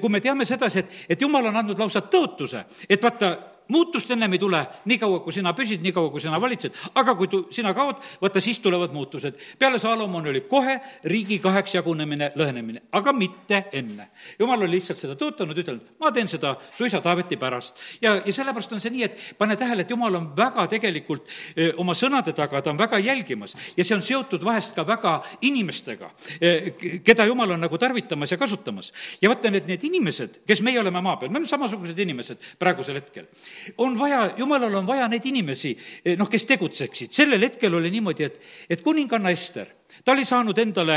[0.00, 3.30] kui me teame sedasi, et, et jumal on andnud lausa tõotuse, et vaata,
[3.70, 7.42] muutust ennem ei tule, niikaua kui sina püsid, niikaua kui sina valitsed, aga kui tu,
[7.54, 9.38] sina kaod, vaata siis tulevad muutused.
[9.58, 14.08] peale Salomoni oli kohe riigi kaheks jagunemine, lõhenemine, aga mitte enne.
[14.38, 17.78] jumal oli lihtsalt seda tõotanud, ütelnud, ma teen seda su isa Taaveti pärast.
[18.02, 21.72] ja, ja sellepärast on see nii, et pane tähele, et jumal on väga tegelikult öö,
[21.78, 26.10] oma sõnade taga, ta on väga jälgimas ja see on seotud vahest ka väga inimestega,
[27.04, 28.92] keda jumal on nagu tarvitamas ja kasutamas.
[29.22, 32.98] ja vaata, need, need inimesed, kes meie oleme maa peal, me oleme samasugused inimesed praegusel
[33.00, 33.28] hetkel
[33.78, 37.12] on vaja, jumalal on vaja neid inimesi, eh, noh, kes tegutseksid.
[37.12, 39.66] sellel hetkel oli niimoodi, et, et kuninganna Ester,
[40.04, 40.96] ta oli saanud endale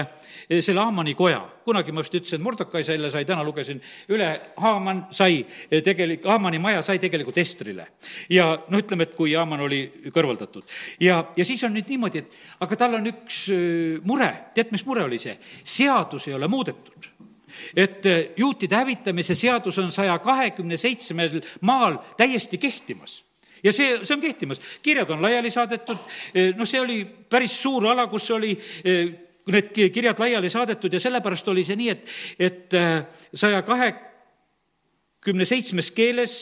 [0.50, 1.42] eh, selle Haamani koja.
[1.64, 6.26] kunagi ma just ütlesin, et Mordokai selle sai, täna lugesin üle, Haaman sai eh, tegelik-,
[6.28, 7.88] Haamani maja sai tegelikult Estrile.
[8.30, 10.64] ja no ütleme, et kui Haaman oli kõrvaldatud.
[11.00, 13.46] ja, ja siis on nüüd niimoodi, et aga tal on üks
[14.04, 15.38] mure, tead, mis mure oli see?
[15.64, 17.14] seadus ei ole muudetud
[17.76, 23.24] et eh, juutide hävitamise seadus on saja kahekümne seitsmel maal täiesti kehtimas.
[23.64, 26.00] Ja see, see on kehtimas, kirjad on laiali saadetud,
[26.36, 29.14] eh, noh, see oli päris suur ala, kus oli eh,
[29.54, 32.76] need kirjad laiali saadetud ja sellepärast oli see nii, et, et
[33.36, 36.38] saja kahekümne seitsmes keeles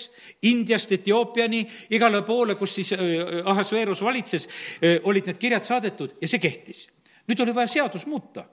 [0.46, 1.64] Indiast Etioopiani,
[1.98, 2.94] igale poole, kus siis
[3.46, 4.46] Ahasveerus valitses,
[5.10, 6.88] olid need kirjad saadetud ja see kehtis.
[7.30, 8.46] nüüd oli vaja seadust muuta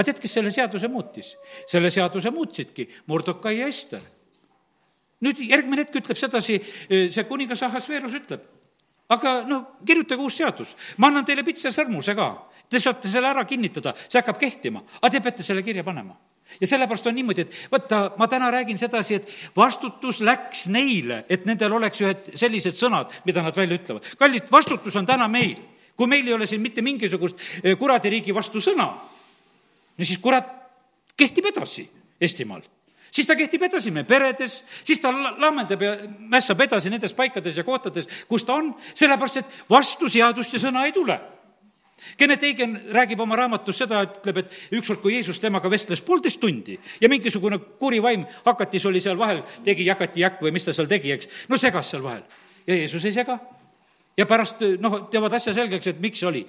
[0.00, 1.34] aga tead, kes selle seaduse muutis?
[1.68, 4.00] selle seaduse muutsidki Mordokai ja Ester.
[5.20, 6.56] nüüd järgmine hetk ütleb sedasi,
[6.88, 8.40] see kuningas Ahasveerus ütleb,
[9.12, 12.30] aga no kirjutage uus seadus, ma annan teile pitsa sõrmuse ka,
[12.72, 16.16] te saate selle ära kinnitada, see hakkab kehtima, aga te peate selle kirja panema
[16.56, 21.44] ja sellepärast on niimoodi, et vaata, ma täna räägin sedasi, et vastutus läks neile, et
[21.46, 24.08] nendel oleks ühed sellised sõnad, mida nad välja ütlevad.
[24.18, 25.60] kallid, vastutus on täna meil.
[26.00, 28.88] kui meil ei ole siin mitte mingisugust eh, kuradiriigi vastu sõna,
[30.00, 30.48] no siis kurat
[31.20, 31.84] kehtib edasi
[32.20, 32.64] Eestimaal
[33.12, 35.96] siis ta kehtib edasi meie peredes, siis ta laamendab ja
[36.30, 40.86] mässab edasi nendes paikades ja kohtades, kus ta on, sellepärast et vastu seadust ja sõna
[40.86, 41.18] ei tule.
[42.16, 46.78] Kennet Eigen räägib oma raamatus seda, ütleb, et ükskord, kui Jeesus temaga vestles poolteist tundi
[47.00, 51.12] ja mingisugune kuri vaim hakatis oli seal vahel, tegi jakati-jakk või mis ta seal tegi,
[51.12, 52.22] eks, no segas seal vahel.
[52.66, 53.38] ja Jeesus ei sega.
[54.16, 56.46] ja pärast noh, teevad asja selgeks, et miks see oli.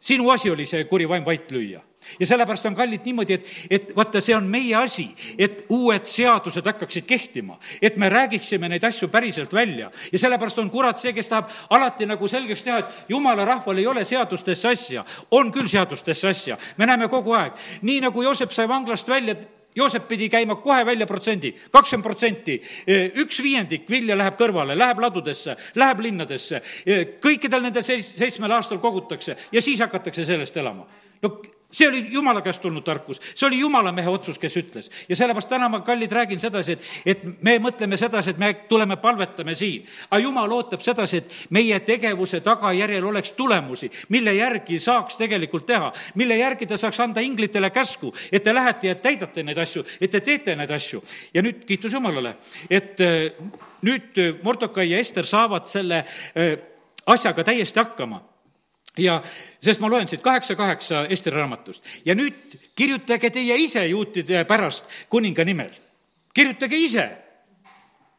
[0.00, 1.82] Sinu asi oli see kuri vaim vait lüüa
[2.20, 5.08] ja sellepärast on kallid niimoodi, et, et vaata, see on meie asi,
[5.38, 9.90] et uued seadused hakkaksid kehtima, et me räägiksime neid asju päriselt välja.
[10.12, 13.86] ja sellepärast on kurat see, kes tahab alati nagu selgeks teha, et jumala rahval ei
[13.86, 15.04] ole seadustesse asja.
[15.30, 17.52] on küll seadustesse asja, me näeme kogu aeg.
[17.82, 19.36] nii nagu Joosep sai vanglast välja,
[19.76, 22.56] Joosep pidi käima kohe välja protsendi, kakskümmend protsenti,
[23.22, 26.62] üks viiendik vilja läheb kõrvale, läheb ladudesse, läheb linnadesse,
[27.22, 30.88] kõikidel nendel seitsmel aastal kogutakse ja siis hakatakse sellest elama.
[31.22, 31.36] no
[31.70, 34.90] see oli jumala käest tulnud tarkus, see oli jumala mehe otsus, kes ütles.
[35.08, 38.96] ja sellepärast täna ma, kallid, räägin sedasi, et, et me mõtleme sedasi, et me tuleme,
[38.96, 39.84] palvetame siin.
[40.10, 45.92] aga jumal ootab sedasi, et meie tegevuse tagajärjel oleks tulemusi, mille järgi saaks tegelikult teha,
[46.14, 50.10] mille järgi ta saaks anda inglitele käsku, et te lähete ja täidate neid asju, et
[50.10, 51.02] te teete neid asju.
[51.34, 52.36] ja nüüd kiitus Jumalale,
[52.70, 53.36] et äh,
[53.84, 56.00] nüüd Mordokai ja Ester saavad selle
[56.32, 56.56] äh,
[57.06, 58.24] asjaga täiesti hakkama
[58.98, 59.22] ja
[59.64, 64.84] sest ma loen siit kaheksa kaheksa Eesti raamatust ja nüüd kirjutage teie ise juutide pärast
[65.08, 65.70] kuninga nimel.
[66.34, 67.08] kirjutage ise.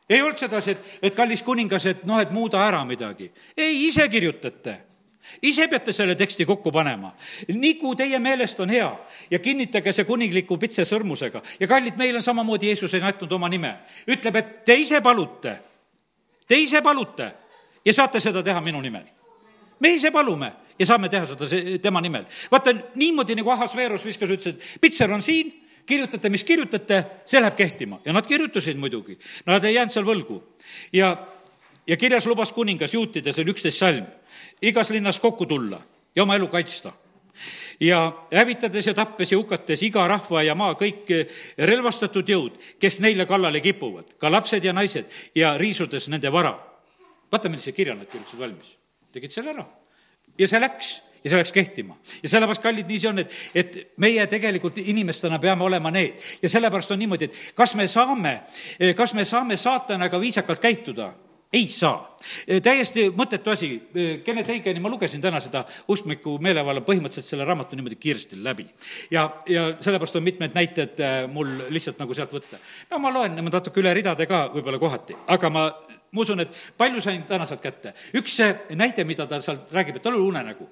[0.09, 3.31] ei olnud sedasi, et, et kallis kuningas, et noh, et muuda ära midagi.
[3.57, 4.89] ei, ise kirjutate
[5.41, 7.11] ise peate selle teksti kokku panema,
[7.53, 8.89] nagu teie meelest on hea
[9.31, 11.41] ja kinnitage see kuningliku pitse sõrmusega.
[11.59, 13.75] ja kallid, meil on samamoodi, Jeesus ei näitnud oma nime.
[14.07, 15.59] ütleb, et te ise palute,
[16.47, 17.31] te ise palute
[17.85, 19.05] ja saate seda teha minu nimel.
[19.79, 21.47] me ise palume ja saame teha seda
[21.81, 22.25] tema nimel.
[22.51, 25.51] vaata, niimoodi nagu Ahasveerus viskas, ütles, et pitser on siin,
[25.89, 27.99] kirjutate, mis kirjutate, see läheb kehtima.
[28.05, 30.39] ja nad kirjutasid muidugi, nad ei jäänud seal võlgu.
[30.93, 31.15] ja,
[31.87, 34.07] ja kirjas lubas kuningas juutida, see on üksteist salm,
[34.61, 35.81] igas linnas kokku tulla
[36.15, 36.93] ja oma elu kaitsta
[37.79, 37.99] ja
[38.33, 41.11] hävitades ja tappes ja hukates iga rahva ja maa kõik
[41.57, 46.57] relvastatud jõud, kes neile kallale kipuvad, ka lapsed ja naised ja riisudes nende vara.
[47.31, 48.75] vaata, millise kirja nad kirjutasid valmis.
[49.11, 49.65] tegid selle ära
[50.39, 51.97] ja see läks ja see läks kehtima.
[52.23, 56.51] ja sellepärast, kallid, nii see on, et, et meie tegelikult inimestena peame olema need ja
[56.51, 58.39] sellepärast on niimoodi, et kas me saame,
[58.95, 61.11] kas me saame saatanaga viisakalt käituda
[61.53, 62.17] ei saa.
[62.63, 63.69] täiesti mõttetu asi.
[64.23, 68.67] Kennet Heigeni, ma lugesin täna seda uskmiku meelevalla põhimõtteliselt selle raamatu niimoodi kiiresti läbi.
[69.11, 72.61] ja, ja sellepärast on mitmed näited äh, mul lihtsalt nagu sealt võtta.
[72.91, 75.65] no ma loen natuke üle ridade ka võib-olla kohati, aga ma,
[76.11, 77.93] ma usun, et palju sain täna sealt kätte.
[78.17, 78.39] üks
[78.75, 80.69] näide, mida ta seal räägib, et tal oli unenägu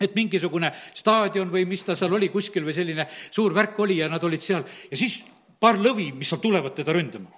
[0.00, 4.08] et mingisugune staadion või mis ta seal oli kuskil või selline suur värk oli ja
[4.08, 5.22] nad olid seal ja siis
[5.60, 7.30] paar lõvi, mis seal tulevad teda ründama.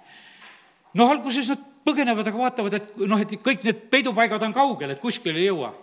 [0.93, 5.01] noh, alguses nad põgenevad, aga vaatavad, et noh, et kõik need peidupaigad on kaugel, et
[5.01, 5.73] kuskile ei jõua.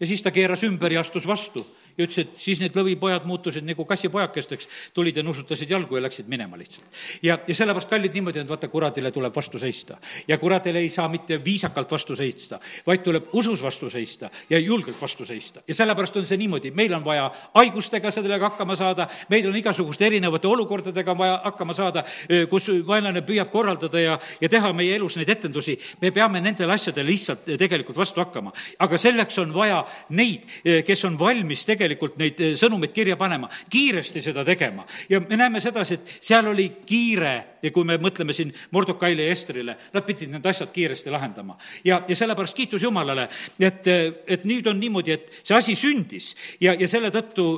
[0.00, 1.66] ja siis ta keeras ümber ja astus vastu
[1.98, 6.28] ja ütles, et siis need lõvipojad muutusid nagu kassipojakesteks, tulid ja nuusutasid jalgu ja läksid
[6.28, 6.86] minema lihtsalt.
[7.22, 9.98] ja, ja sellepärast, kallid, niimoodi, et vaata, kuradile tuleb vastu seista.
[10.28, 15.00] ja kuradile ei saa mitte viisakalt vastu seista, vaid tuleb usus vastu seista ja julgelt
[15.02, 15.60] vastu seista.
[15.68, 20.06] ja sellepärast on see niimoodi, meil on vaja haigustega sellega hakkama saada, meil on igasuguste
[20.06, 22.04] erinevate olukordadega vaja hakkama saada,
[22.50, 27.10] kus vaenlane püüab korraldada ja, ja teha meie elus neid etendusi, me peame nendele asjadele
[27.10, 28.52] lihtsalt tegelikult vastu hakkama.
[28.78, 30.46] aga selleks on vaja neid,
[30.86, 34.86] kes on valmis tegelikult tegelikult neid eh, sõnumeid kirja panema, kiiresti seda tegema.
[35.08, 39.34] ja me näeme sedasi, et seal oli kiire ja kui me mõtleme siin Mordokaile ja
[39.34, 41.58] Estrile, nad pidid need asjad kiiresti lahendama.
[41.84, 43.28] ja, ja sellepärast kiitus Jumalale,
[43.60, 43.86] et,
[44.26, 47.48] et nüüd on niimoodi, et see asi sündis ja, ja selle tõttu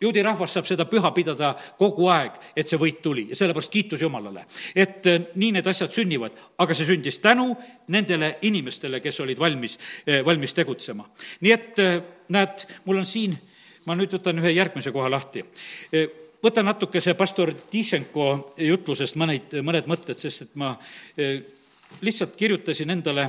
[0.00, 4.00] juudi rahvas saab seda püha pidada kogu aeg, et see võit tuli ja sellepärast kiitus
[4.00, 4.46] Jumalale.
[4.74, 7.52] et eh, nii need asjad sünnivad, aga see sündis tänu
[7.88, 11.08] nendele inimestele, kes olid valmis, eh, valmis tegutsema.
[11.40, 11.86] nii et
[12.30, 13.38] näed, mul on siin
[13.86, 15.44] ma nüüd võtan ühe järgmise koha lahti.
[15.92, 16.06] E,
[16.42, 20.74] võtan natukese pastor Tišenko jutlusest mõneid, mõned mõtted, sest et ma
[21.16, 21.36] e,
[22.04, 23.28] lihtsalt kirjutasin endale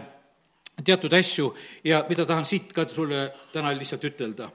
[0.86, 1.52] teatud asju
[1.86, 4.48] ja mida tahan siit ka sulle täna lihtsalt ütelda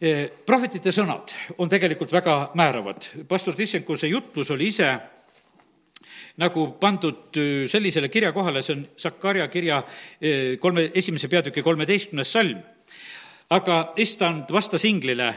[0.00, 3.06] e, prohvetite sõnad on tegelikult väga määravad.
[3.28, 4.88] pastor Tissenko see jutlus oli ise
[6.38, 7.34] nagu pandud
[7.70, 9.82] sellisele kirjakohale, see on Sakarja kirja
[10.62, 12.62] kolme, esimese peatüki kolmeteistkümnes salm
[13.50, 15.28] aga issand vastas inglile,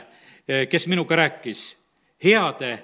[0.47, 1.75] eh, kes minuga rääkis,
[2.23, 2.77] heade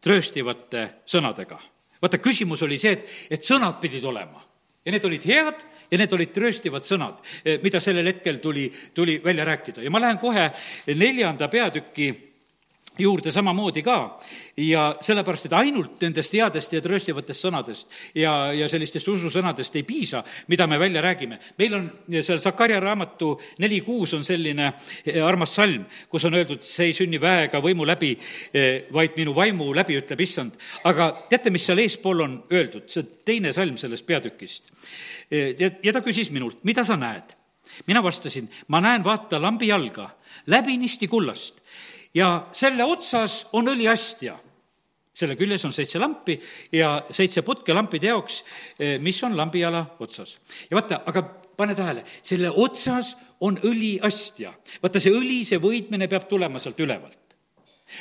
[0.00, 1.58] trööstivate sõnadega.
[2.02, 4.38] vaata, küsimus oli see, et, et sõnad pidid olema
[4.84, 9.18] ja need olid head ja need olid trööstivad sõnad, eh, mida sellel hetkel tuli, tuli
[9.24, 10.50] välja rääkida ja ma lähen kohe
[10.94, 12.27] neljanda peatüki
[12.98, 13.98] juurde samamoodi ka
[14.56, 20.22] ja sellepärast, et ainult nendest headest ja trööstivatest sõnadest ja, ja sellistest ususõnadest ei piisa,
[20.48, 21.38] mida me välja räägime.
[21.58, 24.72] meil on seal Sakarja raamatu neli kuus on selline
[25.04, 28.14] eh, armas salm, kus on öeldud, see ei sünni väega võimu läbi,
[28.52, 30.58] eh, vaid minu vaimu läbi, ütleb issand.
[30.84, 34.72] aga teate, mis seal eespool on öeldud, see teine salm sellest peatükist.
[35.30, 37.36] Eh, ja, ja ta küsis minult, mida sa näed?
[37.86, 40.08] mina vastasin, ma näen, vaata, lambi jalga,
[40.46, 41.60] läbinisti kullast
[42.14, 44.38] ja selle otsas on õliastja.
[45.18, 46.36] selle küljes on seitse lampi
[46.72, 48.44] ja seitse putke lampide jaoks,
[48.78, 50.38] eh, mis on lambijala otsas.
[50.70, 51.22] ja vaata, aga
[51.56, 54.52] pane tähele, selle otsas on õliastja.
[54.82, 57.27] vaata, see õli, see võitmine peab tulema sealt ülevalt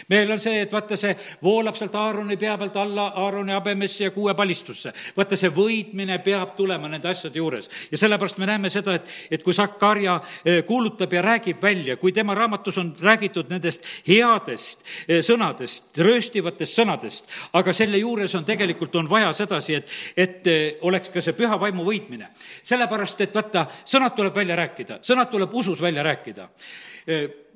[0.10, 4.12] meil on see, et vaata, see voolab sealt Aaroni pea pealt alla Aaroni habemesse ja
[4.12, 4.94] kuue palistusse.
[5.18, 7.70] vaata, see võitmine peab tulema nende asjade juures.
[7.92, 12.12] ja sellepärast me näeme seda, et, et kui Sakarja eh, kuulutab ja räägib välja, kui
[12.12, 18.96] tema raamatus on räägitud nendest headest eh, sõnadest, rööstivatest sõnadest, aga selle juures on tegelikult,
[18.96, 22.32] on vaja sedasi, et, et eh, oleks ka see püha vaimu võitmine.
[22.64, 26.50] sellepärast, et vaata, sõnad tuleb välja rääkida, sõnad tuleb usus välja rääkida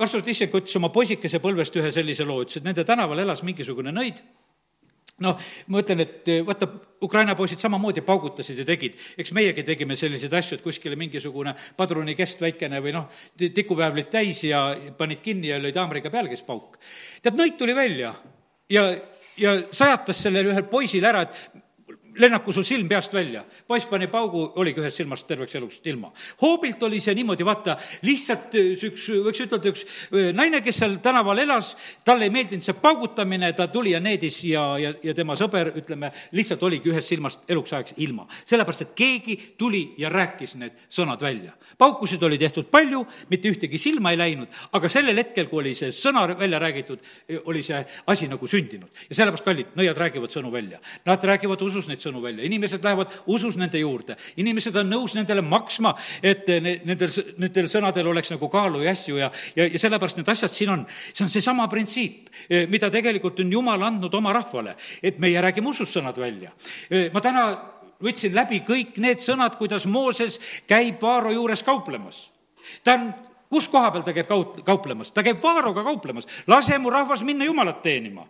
[0.02, 3.94] pastor Tissenko ütles oma poisikese põlvest ühe sellise loo, ütles, et nende tänaval elas mingisugune
[3.96, 4.22] nõid,
[5.22, 6.70] noh, ma ütlen, et vaata,
[7.02, 12.44] Ukraina poisid samamoodi paugutasid ja tegid, eks meiegi tegime selliseid asju, et kuskile mingisugune padrunikest
[12.44, 13.08] väikene või noh,
[13.42, 16.78] tikuväävlid täis ja panid kinni ja lõid haamriga peale, kes pauk.
[17.22, 18.14] tead, nõid tuli välja
[18.70, 18.86] ja,
[19.38, 21.61] ja sajatas sellele ühel poisil ära, et
[22.16, 23.44] lennaku su silm peast välja.
[23.68, 26.12] poiss pani paugu, oligi ühest silmast terveks eluks ilma.
[26.42, 30.98] hoobilt oli see niimoodi, vaata, lihtsalt äh, üks, võiks ütelda, üks äh, naine, kes seal
[31.04, 35.38] tänaval elas, talle ei meeldinud see paugutamine, ta tuli ja needis ja, ja, ja tema
[35.40, 38.28] sõber, ütleme, lihtsalt oligi ühest silmast eluks ajaks ilma.
[38.46, 41.56] sellepärast, et keegi tuli ja rääkis need sõnad välja.
[41.78, 45.94] paukusid oli tehtud palju, mitte ühtegi silma ei läinud, aga sellel hetkel, kui oli see
[45.96, 47.00] sõna välja räägitud,
[47.46, 48.90] oli see asi nagu sündinud.
[49.10, 50.80] ja sellepärast, kallid, nõiad räägivad sõnu välja.
[51.06, 55.44] Nad räägivad usus neid sõnu välja, inimesed lähevad usus nende juurde, inimesed on nõus nendele
[55.46, 60.22] maksma, et ne-, nendel, nendel sõnadel oleks nagu kaalu ja asju ja, ja, ja sellepärast
[60.22, 60.86] need asjad siin on.
[61.14, 65.72] see on seesama printsiip, eh, mida tegelikult on Jumal andnud oma rahvale, et meie räägime
[65.72, 66.52] usussõnad välja.
[66.90, 67.48] Eh, ma täna
[68.02, 72.30] võtsin läbi kõik need sõnad, kuidas Mooses käib Vaaro juures kauplemas.
[72.84, 73.14] ta on
[73.52, 75.12] kus koha peal ta käib kaut-, kauplemas?
[75.12, 76.28] ta käib Vaaroga kauplemas.
[76.48, 78.26] lase mu rahvas minna Jumalat teenima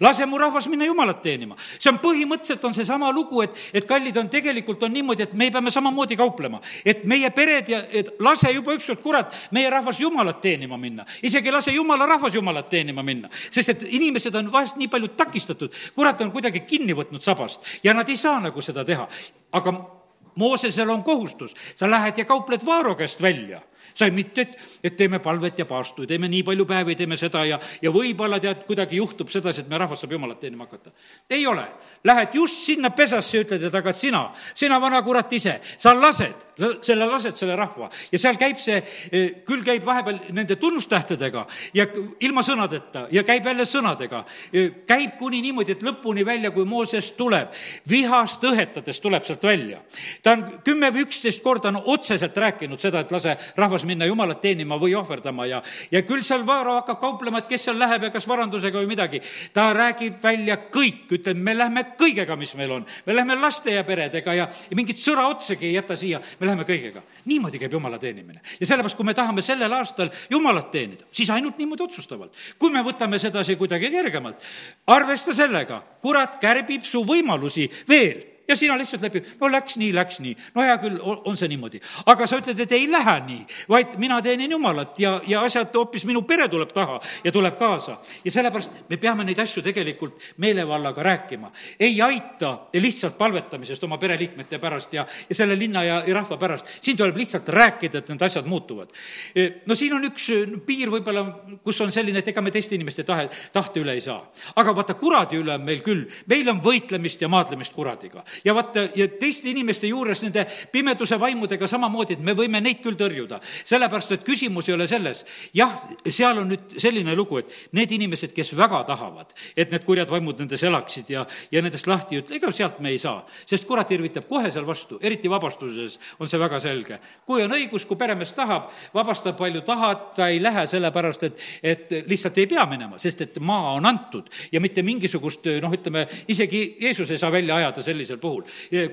[0.00, 1.56] lase mu rahvas minna Jumalat teenima.
[1.78, 5.50] see on põhimõtteliselt, on seesama lugu, et, et kallid on, tegelikult on niimoodi, et me
[5.50, 6.60] peame samamoodi kauplema.
[6.84, 11.04] et meie pered ja, et lase juba ükskord, kurat, meie rahvas Jumalat teenima minna.
[11.22, 13.28] isegi lase Jumala rahvas Jumalat teenima minna.
[13.50, 17.94] sest et inimesed on vahest nii palju takistatud, kurat on kuidagi kinni võtnud sabast ja
[17.94, 19.08] nad ei saa nagu seda teha.
[19.52, 20.00] aga
[20.34, 23.60] Moosesel on kohustus, sa lähed ja kaupled Vaaro käest välja
[23.94, 27.58] sai mitte, et, et teeme palvet ja paastu, teeme nii palju päevi, teeme seda ja,
[27.82, 30.92] ja võib-olla tead, kuidagi juhtub sedasi, et meie rahvas saab Jumalat teenima hakata.
[31.30, 31.64] ei ole.
[32.04, 36.46] Lähed just sinna pesasse ja ütled, et aga sina, sina vana kurat ise, sa lased,
[36.84, 38.80] selle lased selle rahva ja seal käib see,
[39.12, 41.86] eh, küll käib vahepeal nende tunnustähtedega ja
[42.20, 44.24] ilma sõnadeta ja käib jälle sõnadega.
[44.52, 47.54] Eh, käib kuni niimoodi, et lõpuni välja, kui Mooses tuleb,
[47.88, 49.80] vihast õhetades tuleb sealt välja.
[50.22, 54.06] ta on kümme või üksteist korda on otseselt rääkinud seda, et lase rahvas rahvas minna
[54.06, 55.60] Jumalat teenima või ohverdama ja,
[55.92, 59.20] ja küll seal Vaaro hakkab kauplema, et kes seal läheb ja kas varandusega või midagi.
[59.54, 62.86] ta räägib välja kõik, ütleb, me lähme kõigega, mis meil on.
[63.06, 66.66] me lähme laste ja peredega ja, ja mingit sõra otsagi ei jäta siia, me läheme
[66.66, 67.02] kõigega.
[67.30, 68.40] niimoodi käib Jumala teenimine.
[68.58, 72.34] ja sellepärast, kui me tahame sellel aastal Jumalat teenida, siis ainult niimoodi otsustavalt.
[72.58, 74.42] kui me võtame sedasi kuidagi kergemalt,
[74.86, 80.18] arvesta sellega, kurat kärbib su võimalusi veel ja sina lihtsalt lepid, no läks nii, läks
[80.24, 81.80] nii, no hea küll, on see niimoodi.
[82.10, 83.40] aga sa ütled, et ei lähe nii,
[83.70, 87.98] vaid mina teenin Jumalat ja, ja asjad, hoopis minu pere tuleb taha ja tuleb kaasa.
[88.24, 91.52] ja sellepärast me peame neid asju tegelikult meelevallaga rääkima.
[91.80, 96.78] ei aita lihtsalt palvetamisest oma pereliikmete pärast ja, ja selle linna ja, ja rahva pärast.
[96.80, 98.90] siin tuleb lihtsalt rääkida, et need asjad muutuvad.
[99.34, 100.26] E, no siin on üks
[100.66, 101.24] piir võib-olla,
[101.64, 104.20] kus on selline, et ega me teiste inimeste tahe, tahte üle ei saa.
[104.56, 108.86] aga vaata, kuradi üle on meil küll, meil on võitlemist ja maadlemist kuradiga ja vaata,
[108.96, 113.40] ja teiste inimeste juures nende pimeduse vaimudega samamoodi, et me võime neid küll tõrjuda.
[113.64, 115.24] sellepärast, et küsimus ei ole selles.
[115.54, 115.76] jah,
[116.08, 120.38] seal on nüüd selline lugu, et need inimesed, kes väga tahavad, et need kurjad vaimud
[120.38, 123.24] nendes elaksid ja, ja nendest lahti ei ütle, ega sealt me ei saa.
[123.46, 126.98] sest kurat irvitab kohe seal vastu, eriti vabastuses on see väga selge.
[127.26, 131.92] kui on õigus, kui peremees tahab, vabastab palju tahad, ta ei lähe sellepärast, et, et
[132.06, 136.76] lihtsalt ei pea minema, sest et maa on antud ja mitte mingisugust noh, ütleme, isegi
[136.80, 138.44] Jeesus ei saa välja ajada sellisel puhul puhul,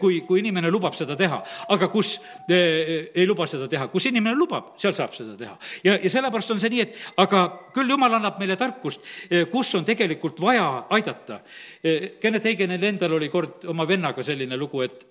[0.02, 1.40] kui, kui inimene lubab seda teha.
[1.74, 2.16] aga kus
[2.50, 5.56] eh, ei luba seda teha, kus inimene lubab, seal saab seda teha.
[5.86, 7.44] ja, ja sellepärast on see nii, et aga
[7.76, 10.68] küll jumal annab meile tarkust, eh, kus on tegelikult vaja
[10.98, 11.42] aidata.
[11.84, 15.06] Eh, Kennet Heigenil endal oli kord oma vennaga selline lugu, et,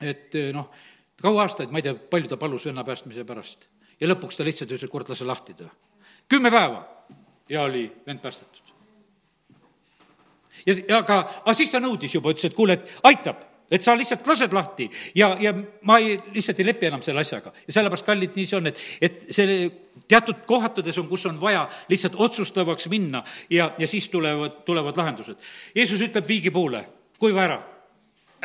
[0.00, 0.70] et noh,
[1.20, 3.68] kaua aastaid, ma ei tea, palju ta palus venna päästmise pärast.
[4.00, 5.68] ja lõpuks ta lihtsalt ütles, et kurat, lase lahti ta.
[6.28, 6.84] kümme päeva
[7.50, 8.69] ja oli vend päästetud
[10.66, 13.94] ja, ja aga, aga siis ta nõudis juba, ütles, et kuule, et aitab, et sa
[13.94, 15.52] lihtsalt lased lahti ja, ja
[15.86, 17.52] ma ei, lihtsalt ei lepi enam selle asjaga.
[17.66, 19.58] ja sellepärast, kallid, nii see on, et, et selle
[20.10, 25.38] teatud kohtades on, kus on vaja lihtsalt otsustavaks minna ja, ja siis tulevad, tulevad lahendused.
[25.76, 26.82] Jeesus ütleb viigipuule,
[27.22, 27.60] kuiva ära,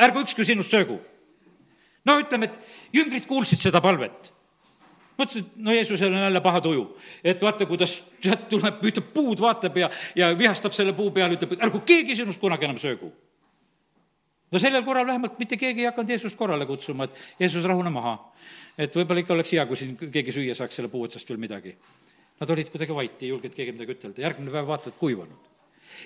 [0.06, 1.00] ärgu ükski sinust söögu.
[2.06, 4.35] no ütleme, et jüngrid kuulsid seda palvet
[5.18, 6.84] mõtlesin, et no Jeesusel on jälle paha tuju.
[7.24, 11.56] et vaata, kuidas sealt tuleb, ütleb puud, vaatab ja, ja vihastab selle puu peale, ütleb,
[11.62, 13.12] ärgu keegi sinust kunagi enam söögu.
[14.52, 18.18] no sellel korral vähemalt mitte keegi ei hakanud Jeesust korrale kutsuma, et Jeesus, rahune maha.
[18.78, 21.76] et võib-olla ikka oleks hea, kui siin keegi süüa saaks selle puu otsast veel midagi.
[22.40, 25.52] Nad olid kuidagi vait, ei julgenud keegi midagi ütelda, järgmine päev vaatavad, kuivanud.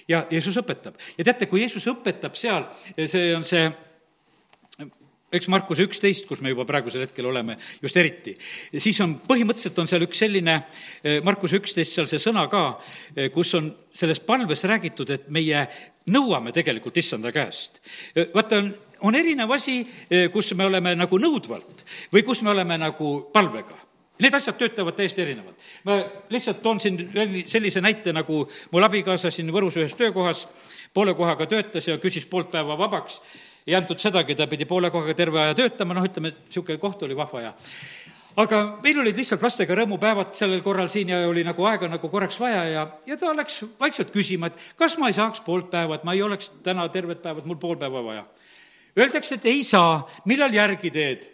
[0.08, 2.68] ja Jeesus õpetab ja teate, kui Jeesus õpetab seal,
[3.06, 3.70] see on see
[5.32, 8.34] eks Markuse üksteist, kus me juba praegusel hetkel oleme, just eriti,
[8.76, 10.56] siis on, põhimõtteliselt on seal üks selline,
[11.04, 12.64] eh, Markuse üksteist, seal see sõna ka,
[13.16, 15.66] eh, kus on selles palves räägitud, et meie
[16.10, 17.80] nõuame tegelikult issanda käest.
[18.14, 19.84] Eh, vaata, on, on erinev asi,
[20.32, 25.22] kus me oleme nagu nõudvalt või kus me oleme nagu palvega Need asjad töötavad täiesti
[25.22, 25.56] erinevalt.
[25.84, 25.94] ma
[26.28, 26.98] lihtsalt toon siin
[27.46, 30.46] sellise näite, nagu mul abikaasa siin Võrus ühes töökohas
[30.92, 33.20] poole kohaga töötas ja küsis poolt päeva vabaks
[33.70, 37.02] ei antud sedagi, ta pidi poole kohaga terve aja töötama, noh, ütleme, et niisugune koht
[37.06, 37.56] oli vahva ja
[38.38, 42.38] aga meil olid lihtsalt lastega rõõmupäevad sellel korral siin ja oli nagu aega nagu korraks
[42.40, 46.06] vaja ja, ja ta läks vaikselt küsima, et kas ma ei saaks poolt päeva, et
[46.06, 48.24] ma ei oleks täna tervet päeva, et mul pool päeva vaja.
[48.98, 50.00] Öeldakse, et ei saa,
[50.30, 51.28] millal järgi teed?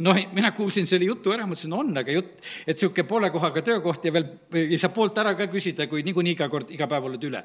[0.00, 4.06] noh, mina kuulsin selle jutu ära, mõtlesin, on aga jutt, et niisugune poole kohaga töökoht
[4.08, 7.26] ja veel ei saa poolt ära ka küsida, kui niikuinii iga kord, iga päev oled
[7.28, 7.42] üle.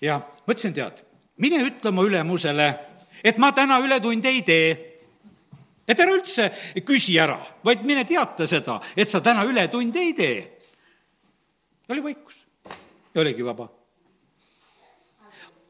[0.00, 1.02] ja mõtlesin, tead,
[1.44, 2.70] mine ütle oma ülemusele
[3.24, 4.70] et ma täna ületunde ei tee.
[5.88, 6.50] et ära üldse
[6.86, 10.58] küsi ära, vaid mine teata seda, et sa täna ületunde ei tee.
[11.88, 12.46] oli vaikus
[13.14, 13.68] ja oligi vaba.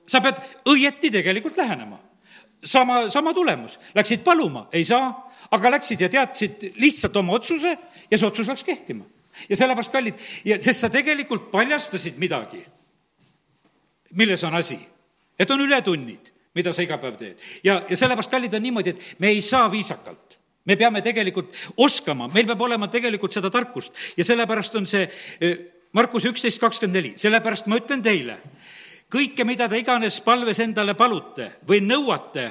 [0.07, 2.11] sa pead õieti tegelikult lähenema
[2.65, 7.73] sama, sama tulemus, läksid paluma, ei saa, aga läksid ja teadsid lihtsalt oma otsuse
[8.11, 9.05] ja see otsus läks kehtima.
[9.49, 12.65] ja sellepärast, kallid, ja sest sa tegelikult paljastasid midagi,
[14.19, 14.79] milles on asi,
[15.39, 17.49] et on ületunnid, mida sa iga päev teed.
[17.65, 20.39] ja, ja sellepärast, kallid, on niimoodi, et me ei saa viisakalt.
[20.69, 23.95] Me peame tegelikult oskama, meil peab olema tegelikult seda tarkust.
[24.17, 25.07] Ja sellepärast on see
[25.41, 25.57] eh,
[25.97, 28.37] Markus üksteist kakskümmend neli, sellepärast ma ütlen teile,
[29.11, 32.47] kõike, mida te iganes palves endale palute või nõuate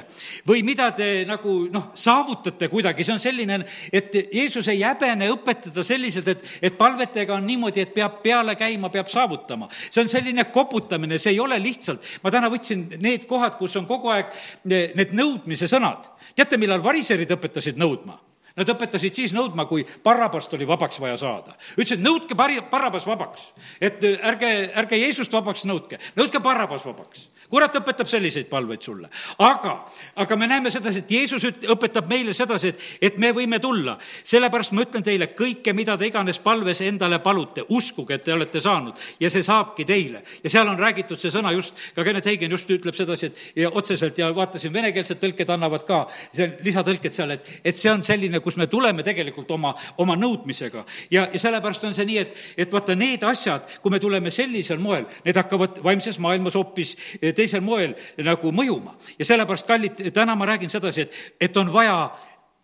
[0.48, 3.60] või mida te nagu noh, saavutate kuidagi, see on selline,
[3.92, 8.92] et Jeesus ei häbene õpetada selliselt, et, et palvetega on niimoodi, et peab peale käima,
[8.92, 9.70] peab saavutama.
[9.90, 13.88] see on selline koputamine, see ei ole lihtsalt, ma täna võtsin need kohad, kus on
[13.88, 14.34] kogu aeg
[14.64, 16.10] need nõudmise sõnad.
[16.36, 18.29] teate, millal variserid õpetasid nõudma?
[18.60, 21.56] Nad õpetasid siis nõudma, kui Barrabast oli vabaks vaja saada.
[21.78, 23.50] ütlesid, nõudke pari-, Barrabas vabaks.
[23.80, 24.50] et ärge,
[24.84, 29.08] ärge Jeesust vabaks nõudke, nõudke Barrabas vabaks kurat õpetab selliseid palveid sulle.
[29.38, 29.74] aga,
[30.22, 33.96] aga me näeme sedasi, et Jeesus üt-, õpetab meile sedasi, et, et me võime tulla.
[34.24, 38.60] sellepärast ma ütlen teile, kõike, mida te iganes palves endale palute, uskuge, et te olete
[38.60, 40.22] saanud ja see saabki teile.
[40.44, 43.70] ja seal on räägitud see sõna just, ka Kennet Heigen just ütleb sedasi, et ja
[43.70, 48.40] otseselt ja vaatasin, venekeelsed tõlked annavad ka see lisatõlked seal, et, et see on selline,
[48.40, 50.84] kus me tuleme tegelikult oma, oma nõudmisega.
[51.10, 54.78] ja, ja sellepärast on see nii, et, et vaata, need asjad, kui me tuleme sellisel
[54.78, 56.96] moel, need hakkavad vaimses maailmas hoopis
[57.40, 58.96] teisel moel nagu mõjuma.
[59.18, 62.10] ja sellepärast, kallid, täna ma räägin sedasi, et, et on vaja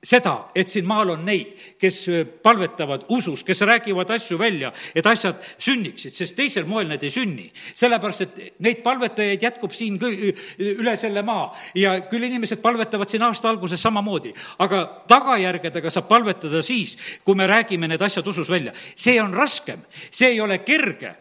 [0.03, 1.99] seda, et siin maal on neid, kes
[2.45, 7.47] palvetavad usus, kes räägivad asju välja, et asjad sünniksid, sest teisel moel need ei sünni.
[7.75, 9.99] sellepärast, et neid palvetajaid jätkub siin
[10.59, 11.49] üle selle maa.
[11.75, 17.47] Ja küll inimesed palvetavad siin aasta alguses samamoodi, aga tagajärgedega saab palvetada siis, kui me
[17.47, 18.73] räägime need asjad usus välja.
[18.95, 19.81] see on raskem,
[20.11, 21.17] see ei ole kerge,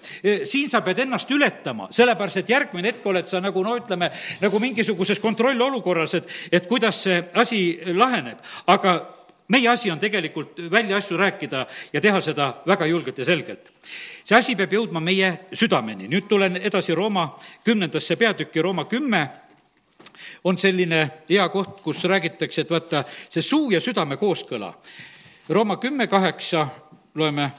[0.46, 4.12] siin sa pead ennast ületama, sellepärast et järgmine hetk oled sa nagu no ütleme,
[4.42, 8.38] nagu mingisuguses kontrollolukorras, et, et kuidas see asi laheneb
[8.68, 9.16] aga
[9.48, 13.72] meie asi on tegelikult välja asju rääkida ja teha seda väga julgelt ja selgelt.
[14.24, 19.30] see asi peab jõudma meie südameni, nüüd tulen edasi Rooma kümnendasse peatükki, Rooma kümme
[20.44, 24.74] on selline hea koht, kus räägitakse, et vaata, see suu ja südame kooskõla.
[25.50, 26.68] Rooma kümme kaheksa
[27.16, 27.52] loeme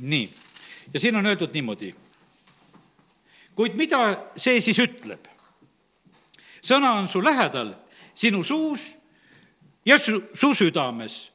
[0.00, 0.30] nii,
[0.94, 1.94] ja siin on öeldud niimoodi.
[3.54, 5.26] kuid mida see siis ütleb?
[6.62, 7.74] sõna on su lähedal
[8.18, 8.88] sinu suus
[9.86, 11.30] ja su, su südames.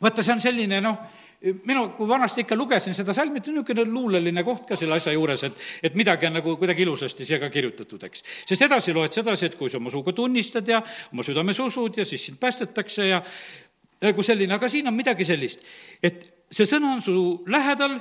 [0.00, 0.98] vaata, see on selline noh,
[1.64, 5.44] minu, kui vanasti ikka lugesin seda salmi, et niisugune luuleline koht ka selle asja juures,
[5.48, 8.24] et, et midagi on nagu kuidagi ilusasti siia ka kirjutatud, eks.
[8.48, 10.82] sest edasi loed sedasi, et kui sa oma suuga tunnistad ja
[11.12, 13.22] oma südames usud ja siis sind päästetakse ja
[14.02, 15.64] nagu selline, aga siin on midagi sellist,
[16.02, 17.16] et see sõna on su
[17.50, 17.96] lähedal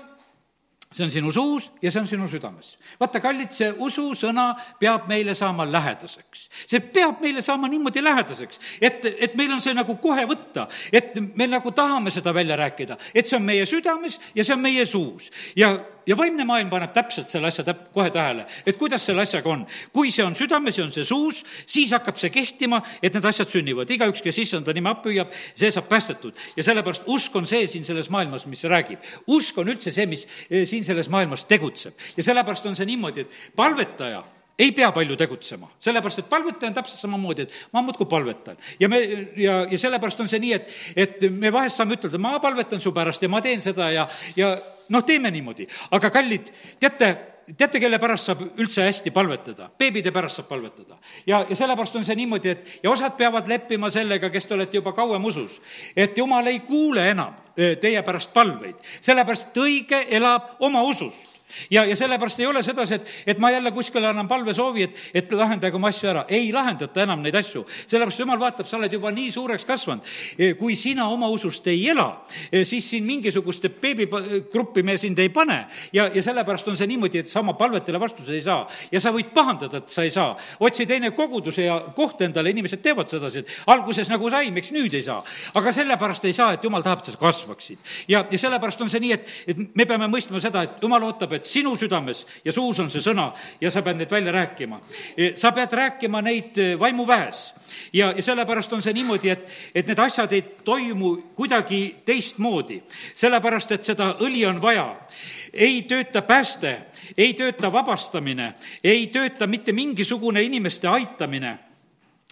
[0.96, 2.76] see on sinu suus ja see on sinu südames.
[3.00, 4.48] vaata, kallid, see ususõna
[4.80, 6.48] peab meile saama lähedaseks.
[6.68, 11.20] see peab meile saama niimoodi lähedaseks, et, et meil on see nagu kohe võtta, et
[11.36, 14.86] me nagu tahame seda välja rääkida, et see on meie südames ja see on meie
[14.86, 15.32] suus.
[15.56, 15.76] ja
[16.08, 19.66] ja vaimne maailm paneb täpselt selle asja täp-, kohe tähele, et kuidas selle asjaga on.
[19.94, 23.50] kui see on südames ja on see suus, siis hakkab see kehtima, et need asjad
[23.52, 23.90] sünnivad.
[23.90, 26.34] igaüks, kes issanda nime appi hüüab, see saab päästetud.
[26.58, 29.00] ja sellepärast usk on see siin selles maailmas, mis räägib.
[29.28, 31.94] usk on üldse see, mis eh, siin selles maailmas tegutseb.
[32.18, 34.24] ja sellepärast on see niimoodi, et palvetaja
[34.60, 38.58] ei pea palju tegutsema, sellepärast et palvetaja on täpselt samamoodi, et ma muudkui palvetan.
[38.80, 39.02] ja me,
[39.36, 42.94] ja, ja sellepärast on see nii, et, et me vahest saame ütelda, ma palvetan su
[42.96, 44.56] pärast ja ma teen seda ja, ja
[44.90, 45.68] noh, teeme niimoodi.
[45.92, 47.12] aga kallid, teate,
[47.52, 49.70] teate, kelle pärast saab üldse hästi palvetada?
[49.80, 51.00] beebide pärast saab palvetada.
[51.28, 54.80] ja, ja sellepärast on see niimoodi, et ja osad peavad leppima sellega, kes te olete
[54.80, 55.60] juba kauem usus,
[55.96, 61.35] et jumal ei kuule enam eh, teie pärast palveid, sellepärast et õige elab oma usust
[61.70, 65.32] ja, ja sellepärast ei ole sedasi, et, et ma jälle kuskile annan palvesoovi, et, et
[65.32, 66.26] lahendage oma asju ära.
[66.30, 70.14] ei lahendata enam neid asju, sellepärast jumal vaatab, sa oled juba nii suureks kasvanud.
[70.38, 72.08] E, kui sina oma usust ei ela,
[72.52, 77.22] e, siis siin mingisuguste beebigruppi me sind ei pane ja, ja sellepärast on see niimoodi,
[77.24, 78.66] et sa oma palvetele vastuse ei saa.
[78.92, 80.36] ja sa võid pahandada, et sa ei saa.
[80.60, 84.94] otsi teine koguduse ja koht endale, inimesed teevad sedasi, et alguses nagu sai, miks nüüd
[84.94, 85.22] ei saa.
[85.54, 87.80] aga sellepärast ei saa, et jumal tahab, et sa kasvaksid.
[88.08, 91.35] ja, ja sellepärast on see nii, et, et me peame mõistma seda, et jumal ootab,
[91.36, 93.30] et sinu südames ja suus on see sõna
[93.62, 94.80] ja sa pead neid välja rääkima.
[95.18, 97.46] E, sa pead rääkima neid e, vaimuväes.
[97.94, 102.82] Ja, ja sellepärast on see niimoodi, et, et need asjad ei toimu kuidagi teistmoodi,
[103.16, 104.88] sellepärast et seda õli on vaja.
[105.54, 106.78] Ei tööta pääste,
[107.18, 111.58] ei tööta vabastamine, ei tööta mitte mingisugune inimeste aitamine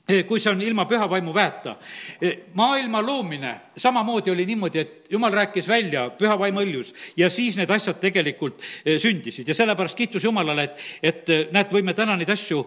[0.03, 1.77] kui see on ilma püha vaimu väeta.
[2.21, 7.55] Eh, maailma loomine samamoodi oli niimoodi, et jumal rääkis välja püha vaimu õljus ja siis
[7.57, 12.29] need asjad tegelikult eh, sündisid ja sellepärast kiitus Jumalale, et, et näed, võime täna neid
[12.29, 12.65] asju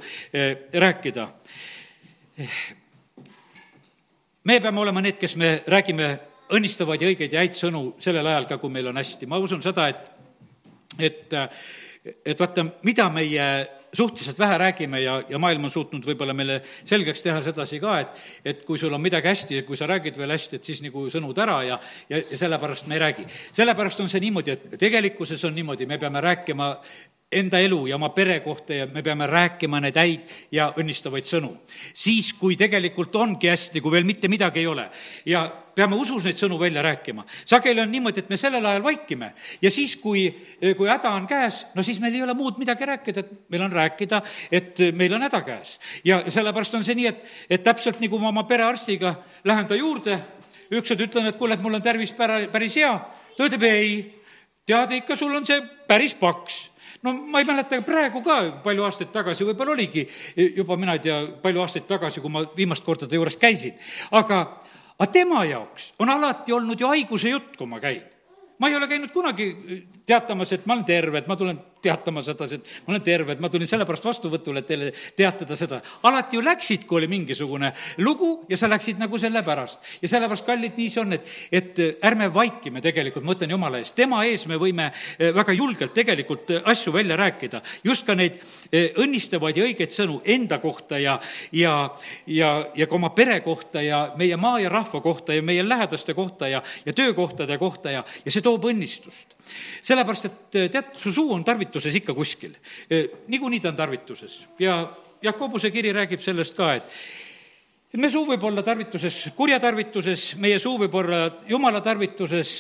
[0.73, 1.29] rääkida.
[4.45, 6.19] me peame olema need, kes me räägime
[6.57, 9.27] õnnistavaid ja õigeid ja häid sõnu sellel ajal ka, kui meil on hästi.
[9.27, 10.09] ma usun seda, et,
[10.99, 11.35] et,
[12.25, 13.49] et vaata, mida meie
[13.93, 18.55] suhteliselt vähe räägime ja, ja maailm on suutnud võib-olla meile selgeks teha sedasi ka, et
[18.57, 21.07] et kui sul on midagi hästi ja kui sa räägid veel hästi, et siis nagu
[21.13, 21.81] sõnud ära ja,
[22.11, 23.27] ja, ja sellepärast me ei räägi.
[23.53, 26.75] sellepärast on see niimoodi, et tegelikkuses on niimoodi, me peame rääkima
[27.33, 31.57] enda elu ja oma pere kohta ja me peame rääkima neid häid ja õnnistavaid sõnu.
[31.95, 34.85] siis, kui tegelikult ongi hästi, kui veel mitte midagi ei ole
[35.27, 35.43] ja
[35.75, 37.25] peame usus neid sõnu välja rääkima.
[37.45, 40.29] sageli on niimoodi, et me sellel ajal vaikime ja siis, kui,
[40.77, 43.73] kui häda on käes, no siis meil ei ole muud midagi rääkida, et meil on
[43.73, 44.23] rääkida,
[44.53, 45.81] et meil on häda käes.
[46.05, 50.21] ja sellepärast on see nii, et, et täpselt nagu ma oma perearstiga lähen ta juurde,
[50.71, 52.95] ükskord ütlen, et kuule, et mul on tervis pära-, päris hea,
[53.35, 53.99] ta ütleb ei,
[54.67, 55.59] tead ikka, sul on see
[55.91, 56.76] päris paks
[57.07, 60.07] no ma ei mäleta praegu ka, palju aastaid tagasi, võib-olla oligi
[60.57, 63.77] juba, mina ei tea, palju aastaid tagasi, kui ma viimast korda ta juures käisin.
[64.11, 64.43] aga,
[64.99, 68.03] aga tema jaoks on alati olnud ju haiguse jutt, kui ma käin.
[68.59, 69.51] ma ei ole käinud kunagi
[70.07, 73.43] teatamas, et ma olen terve, et ma tulen teatama sedasi, et ma olen terve, et
[73.43, 75.81] ma tulin sellepärast vastuvõtule, et teile teatada seda.
[76.09, 77.73] alati ju läksid, kui oli mingisugune
[78.03, 79.81] lugu ja sa läksid nagu selle pärast.
[80.03, 83.93] ja sellepärast, kallid, nii see on, et, et ärme vaikime tegelikult, ma ütlen Jumala ees,
[83.97, 87.63] tema ees me võime eh, väga julgelt tegelikult eh, asju välja rääkida.
[87.85, 88.41] just ka neid
[88.73, 91.19] eh, õnnistavaid ja õigeid sõnu enda kohta ja,
[91.53, 91.77] ja,
[92.27, 96.15] ja, ja ka oma pere kohta ja meie maa ja rahva kohta ja meie lähedaste
[96.15, 99.36] kohta ja, ja töökohtade kohta ja, ja see toob õnnistust
[99.83, 102.57] sellepärast, et eh, tead, su suu on tarvituses ikka kuskil.
[102.91, 104.81] Eh, niikuinii ta on tarvituses ja
[105.23, 106.93] Jakobuse kiri räägib sellest ka, et
[108.01, 112.53] meie suu võib olla tarvituses, kurjatarvituses, meie suu võib olla jumala tarvituses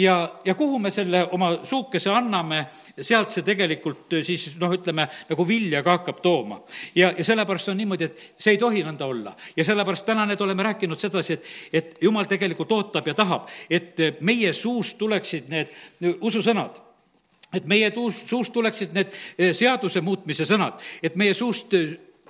[0.00, 2.64] ja, ja kuhu me selle oma suukese anname,
[3.00, 6.60] sealt see tegelikult siis noh, ütleme, nagu vilja ka hakkab tooma.
[6.94, 9.34] ja, ja sellepärast on niimoodi, et see ei tohi nõnda olla.
[9.56, 14.00] ja sellepärast täna need oleme rääkinud sedasi, et, et jumal tegelikult ootab ja tahab, et
[14.20, 15.72] meie suust tuleksid need
[16.20, 16.80] ususõnad
[17.52, 19.12] et meie tuus, suust tuleksid need
[19.52, 21.74] seaduse muutmise sõnad, et meie suust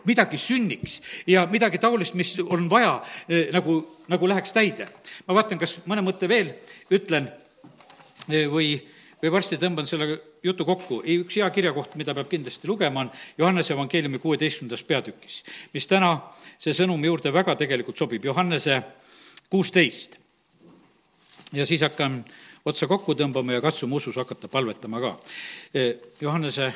[0.04, 2.96] midagi sünniks ja midagi taolist, mis on vaja,
[3.28, 4.88] eh, nagu, nagu läheks täide.
[5.26, 6.54] ma vaatan, kas mõne mõtte veel
[6.90, 7.28] ütlen
[8.28, 8.76] eh, või,
[9.22, 11.02] või varsti tõmban selle jutu kokku.
[11.06, 15.42] üks hea kirjakoht, mida peab kindlasti lugema, on Johannese evangeeliumi kuueteistkümnendas peatükis,
[15.74, 16.18] mis täna
[16.58, 18.82] see sõnumi juurde väga tegelikult sobib, Johannese
[19.50, 20.18] kuusteist.
[21.52, 22.24] ja siis hakkan
[22.64, 25.16] otsa kokku tõmbama ja katsume usus hakata palvetama ka.
[25.74, 26.72] Eh, Johannese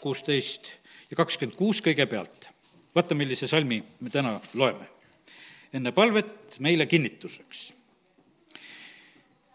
[0.00, 0.81] kuusteist
[1.12, 2.48] ja kakskümmend kuus kõigepealt.
[2.94, 4.88] vaata, millise salmi me täna loeme.
[5.72, 7.72] enne palvet meile kinnituseks.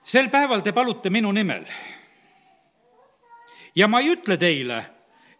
[0.03, 1.65] sel päeval te palute minu nimel.
[3.75, 4.85] ja ma ei ütle teile,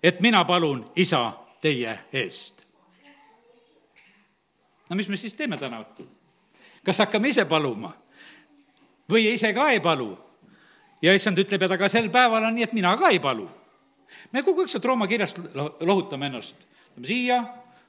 [0.03, 2.65] et mina palun isa teie eest.
[4.89, 6.09] no mis me siis teeme täna õhtul?
[6.83, 7.93] kas hakkame ise paluma
[9.09, 10.17] või ise ka ei palu?
[11.01, 13.49] ja issand ütleb, et aga sel päeval on nii, et mina ka ei palu
[14.31, 16.67] me kogu aeg sealt Rooma kirjast lohutame ennast.
[16.91, 17.41] ütleme siia,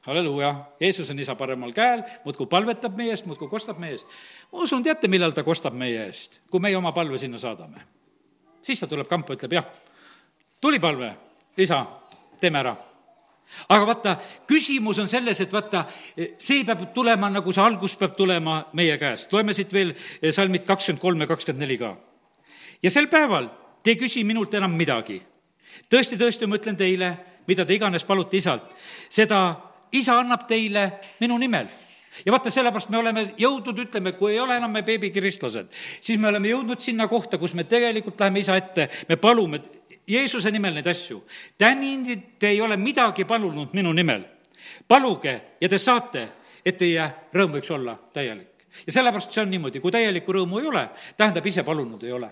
[0.07, 4.19] halleluuja, Jeesus on isa paremal käel, muudkui palvetab meie eest, muudkui kostab meie eest.
[4.53, 6.41] ma usun, teate, millal ta kostab meie eest?
[6.51, 7.85] kui meie oma palve sinna saadame.
[8.63, 9.67] siis ta tuleb kampa, ütleb jah,
[10.61, 11.15] tuli palve,
[11.57, 11.85] isa,
[12.41, 12.77] teeme ära
[13.69, 14.17] aga vaata,
[14.49, 15.85] küsimus on selles, et vaata,
[16.17, 19.33] see peab tulema, nagu see algus peab tulema meie käest.
[19.33, 19.95] loeme siit veel
[20.33, 21.97] salmid kakskümmend kolm ja kakskümmend neli ka.
[22.83, 23.49] ja sel päeval
[23.83, 25.23] te ei küsi minult enam midagi
[25.91, 27.17] tõesti, tõesti, ma ütlen teile,
[27.47, 28.65] mida te iganes palute isalt,
[29.11, 29.41] seda
[29.93, 30.91] isa annab teile
[31.21, 31.69] minu nimel
[32.27, 36.29] ja vaata, sellepärast me oleme jõudnud, ütleme, kui ei ole enam me beebikiristlased, siis me
[36.31, 39.63] oleme jõudnud sinna kohta, kus me tegelikult läheme isa ette, me palume
[40.09, 41.23] Jeesuse nimel neid asju.
[41.59, 44.25] tänini te ei ole midagi palunud minu nimel.
[44.89, 46.29] paluge ja te saate,
[46.65, 48.67] et teie rõõm võiks olla täielik.
[48.87, 52.31] ja sellepärast see on niimoodi, kui täielikku rõõmu ei ole, tähendab, ise palunud ei ole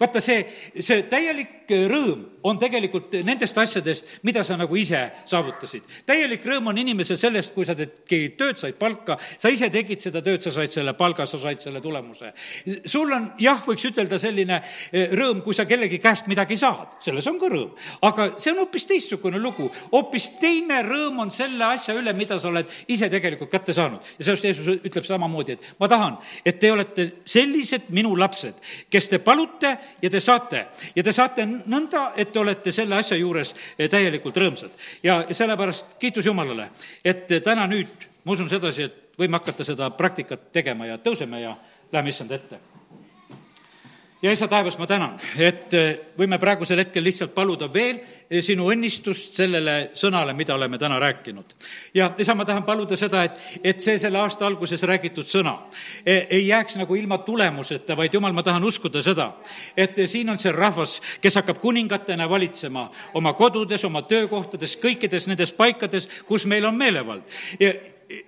[0.00, 0.44] vaata, see,
[0.80, 5.84] see täielik rõõm on tegelikult nendest asjadest, mida sa nagu ise saavutasid.
[6.06, 8.02] täielik rõõm on inimesel sellest, kui sa teed
[8.38, 11.80] tööd, said palka, sa ise tegid seda tööd, sa said selle palga, sa said selle
[11.80, 12.32] tulemuse.
[12.86, 17.26] sul on jah, võiks ütelda selline eh, rõõm, kui sa kellegi käest midagi saad, selles
[17.30, 17.70] on ka rõõm.
[18.02, 22.50] aga see on hoopis teistsugune lugu, hoopis teine rõõm on selle asja üle, mida sa
[22.50, 24.00] oled ise tegelikult kätte saanud.
[24.18, 28.58] ja sellepärast Jeesus ütleb samamoodi, et ma tahan, et te olete sellised minu lapsed,
[28.90, 29.71] kes te palute
[30.02, 30.66] ja te saate
[30.96, 34.70] ja te saate nõnda, et te olete selle asja juures eh, täielikult rõõmsad.
[35.02, 36.70] ja sellepärast kiitus Jumalale,
[37.04, 41.56] et täna nüüd ma usun sedasi, et võime hakata seda praktikat tegema ja tõuseme ja
[41.92, 42.71] läheme issand ette
[44.22, 48.68] ja isa taevas, ma tänan, et eh, võime praegusel hetkel lihtsalt paluda veel eh, sinu
[48.70, 51.54] õnnistust sellele sõnale, mida oleme täna rääkinud.
[51.94, 55.56] ja isa, ma tahan paluda seda, et, et see selle aasta alguses räägitud sõna
[56.06, 59.32] eh, ei jääks nagu ilma tulemuseta, vaid jumal, ma tahan uskuda seda,
[59.76, 65.52] et siin on see rahvas, kes hakkab kuningatena valitsema oma kodudes, oma töökohtades, kõikides nendes
[65.52, 67.26] paikades, kus meil on meelevald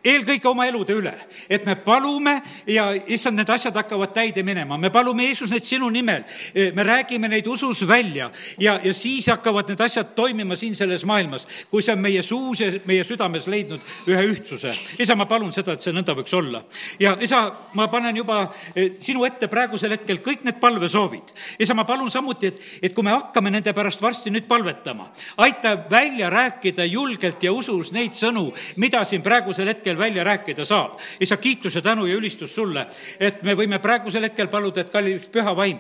[0.04, 1.12] eelkõige oma elude üle,
[1.48, 2.36] et me palume
[2.70, 6.24] ja issand, need asjad hakkavad täide minema, me palume Jeesus neid sinu nimel,
[6.54, 11.46] me räägime neid usus välja ja, ja siis hakkavad need asjad toimima siin selles maailmas,
[11.70, 14.72] kui see on meie suus ja meie südames leidnud ühe ühtsuse.
[14.98, 16.64] isa, ma palun seda, et see nõnda võiks olla.
[17.00, 18.40] ja isa, ma panen juba
[18.74, 21.34] eh, sinu ette praegusel hetkel kõik need palvesoovid.
[21.58, 25.10] isa, ma palun samuti, et, et kui me hakkame nende pärast varsti nüüd palvetama,
[25.44, 28.48] aita välja rääkida julgelt ja usus neid sõnu,
[28.80, 30.98] mida siin praegusel hetkel hetkel välja rääkida saab.
[31.20, 32.86] isa, kiituse, tänu ja ülistus sulle,
[33.20, 35.78] et me võime praegusel hetkel paluda, et kallis püha vaim,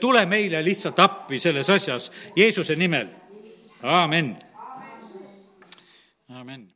[0.00, 3.08] tule meile lihtsalt appi selles asjas Jeesuse nimel.
[3.82, 4.36] aamen.
[6.28, 6.75] aamen.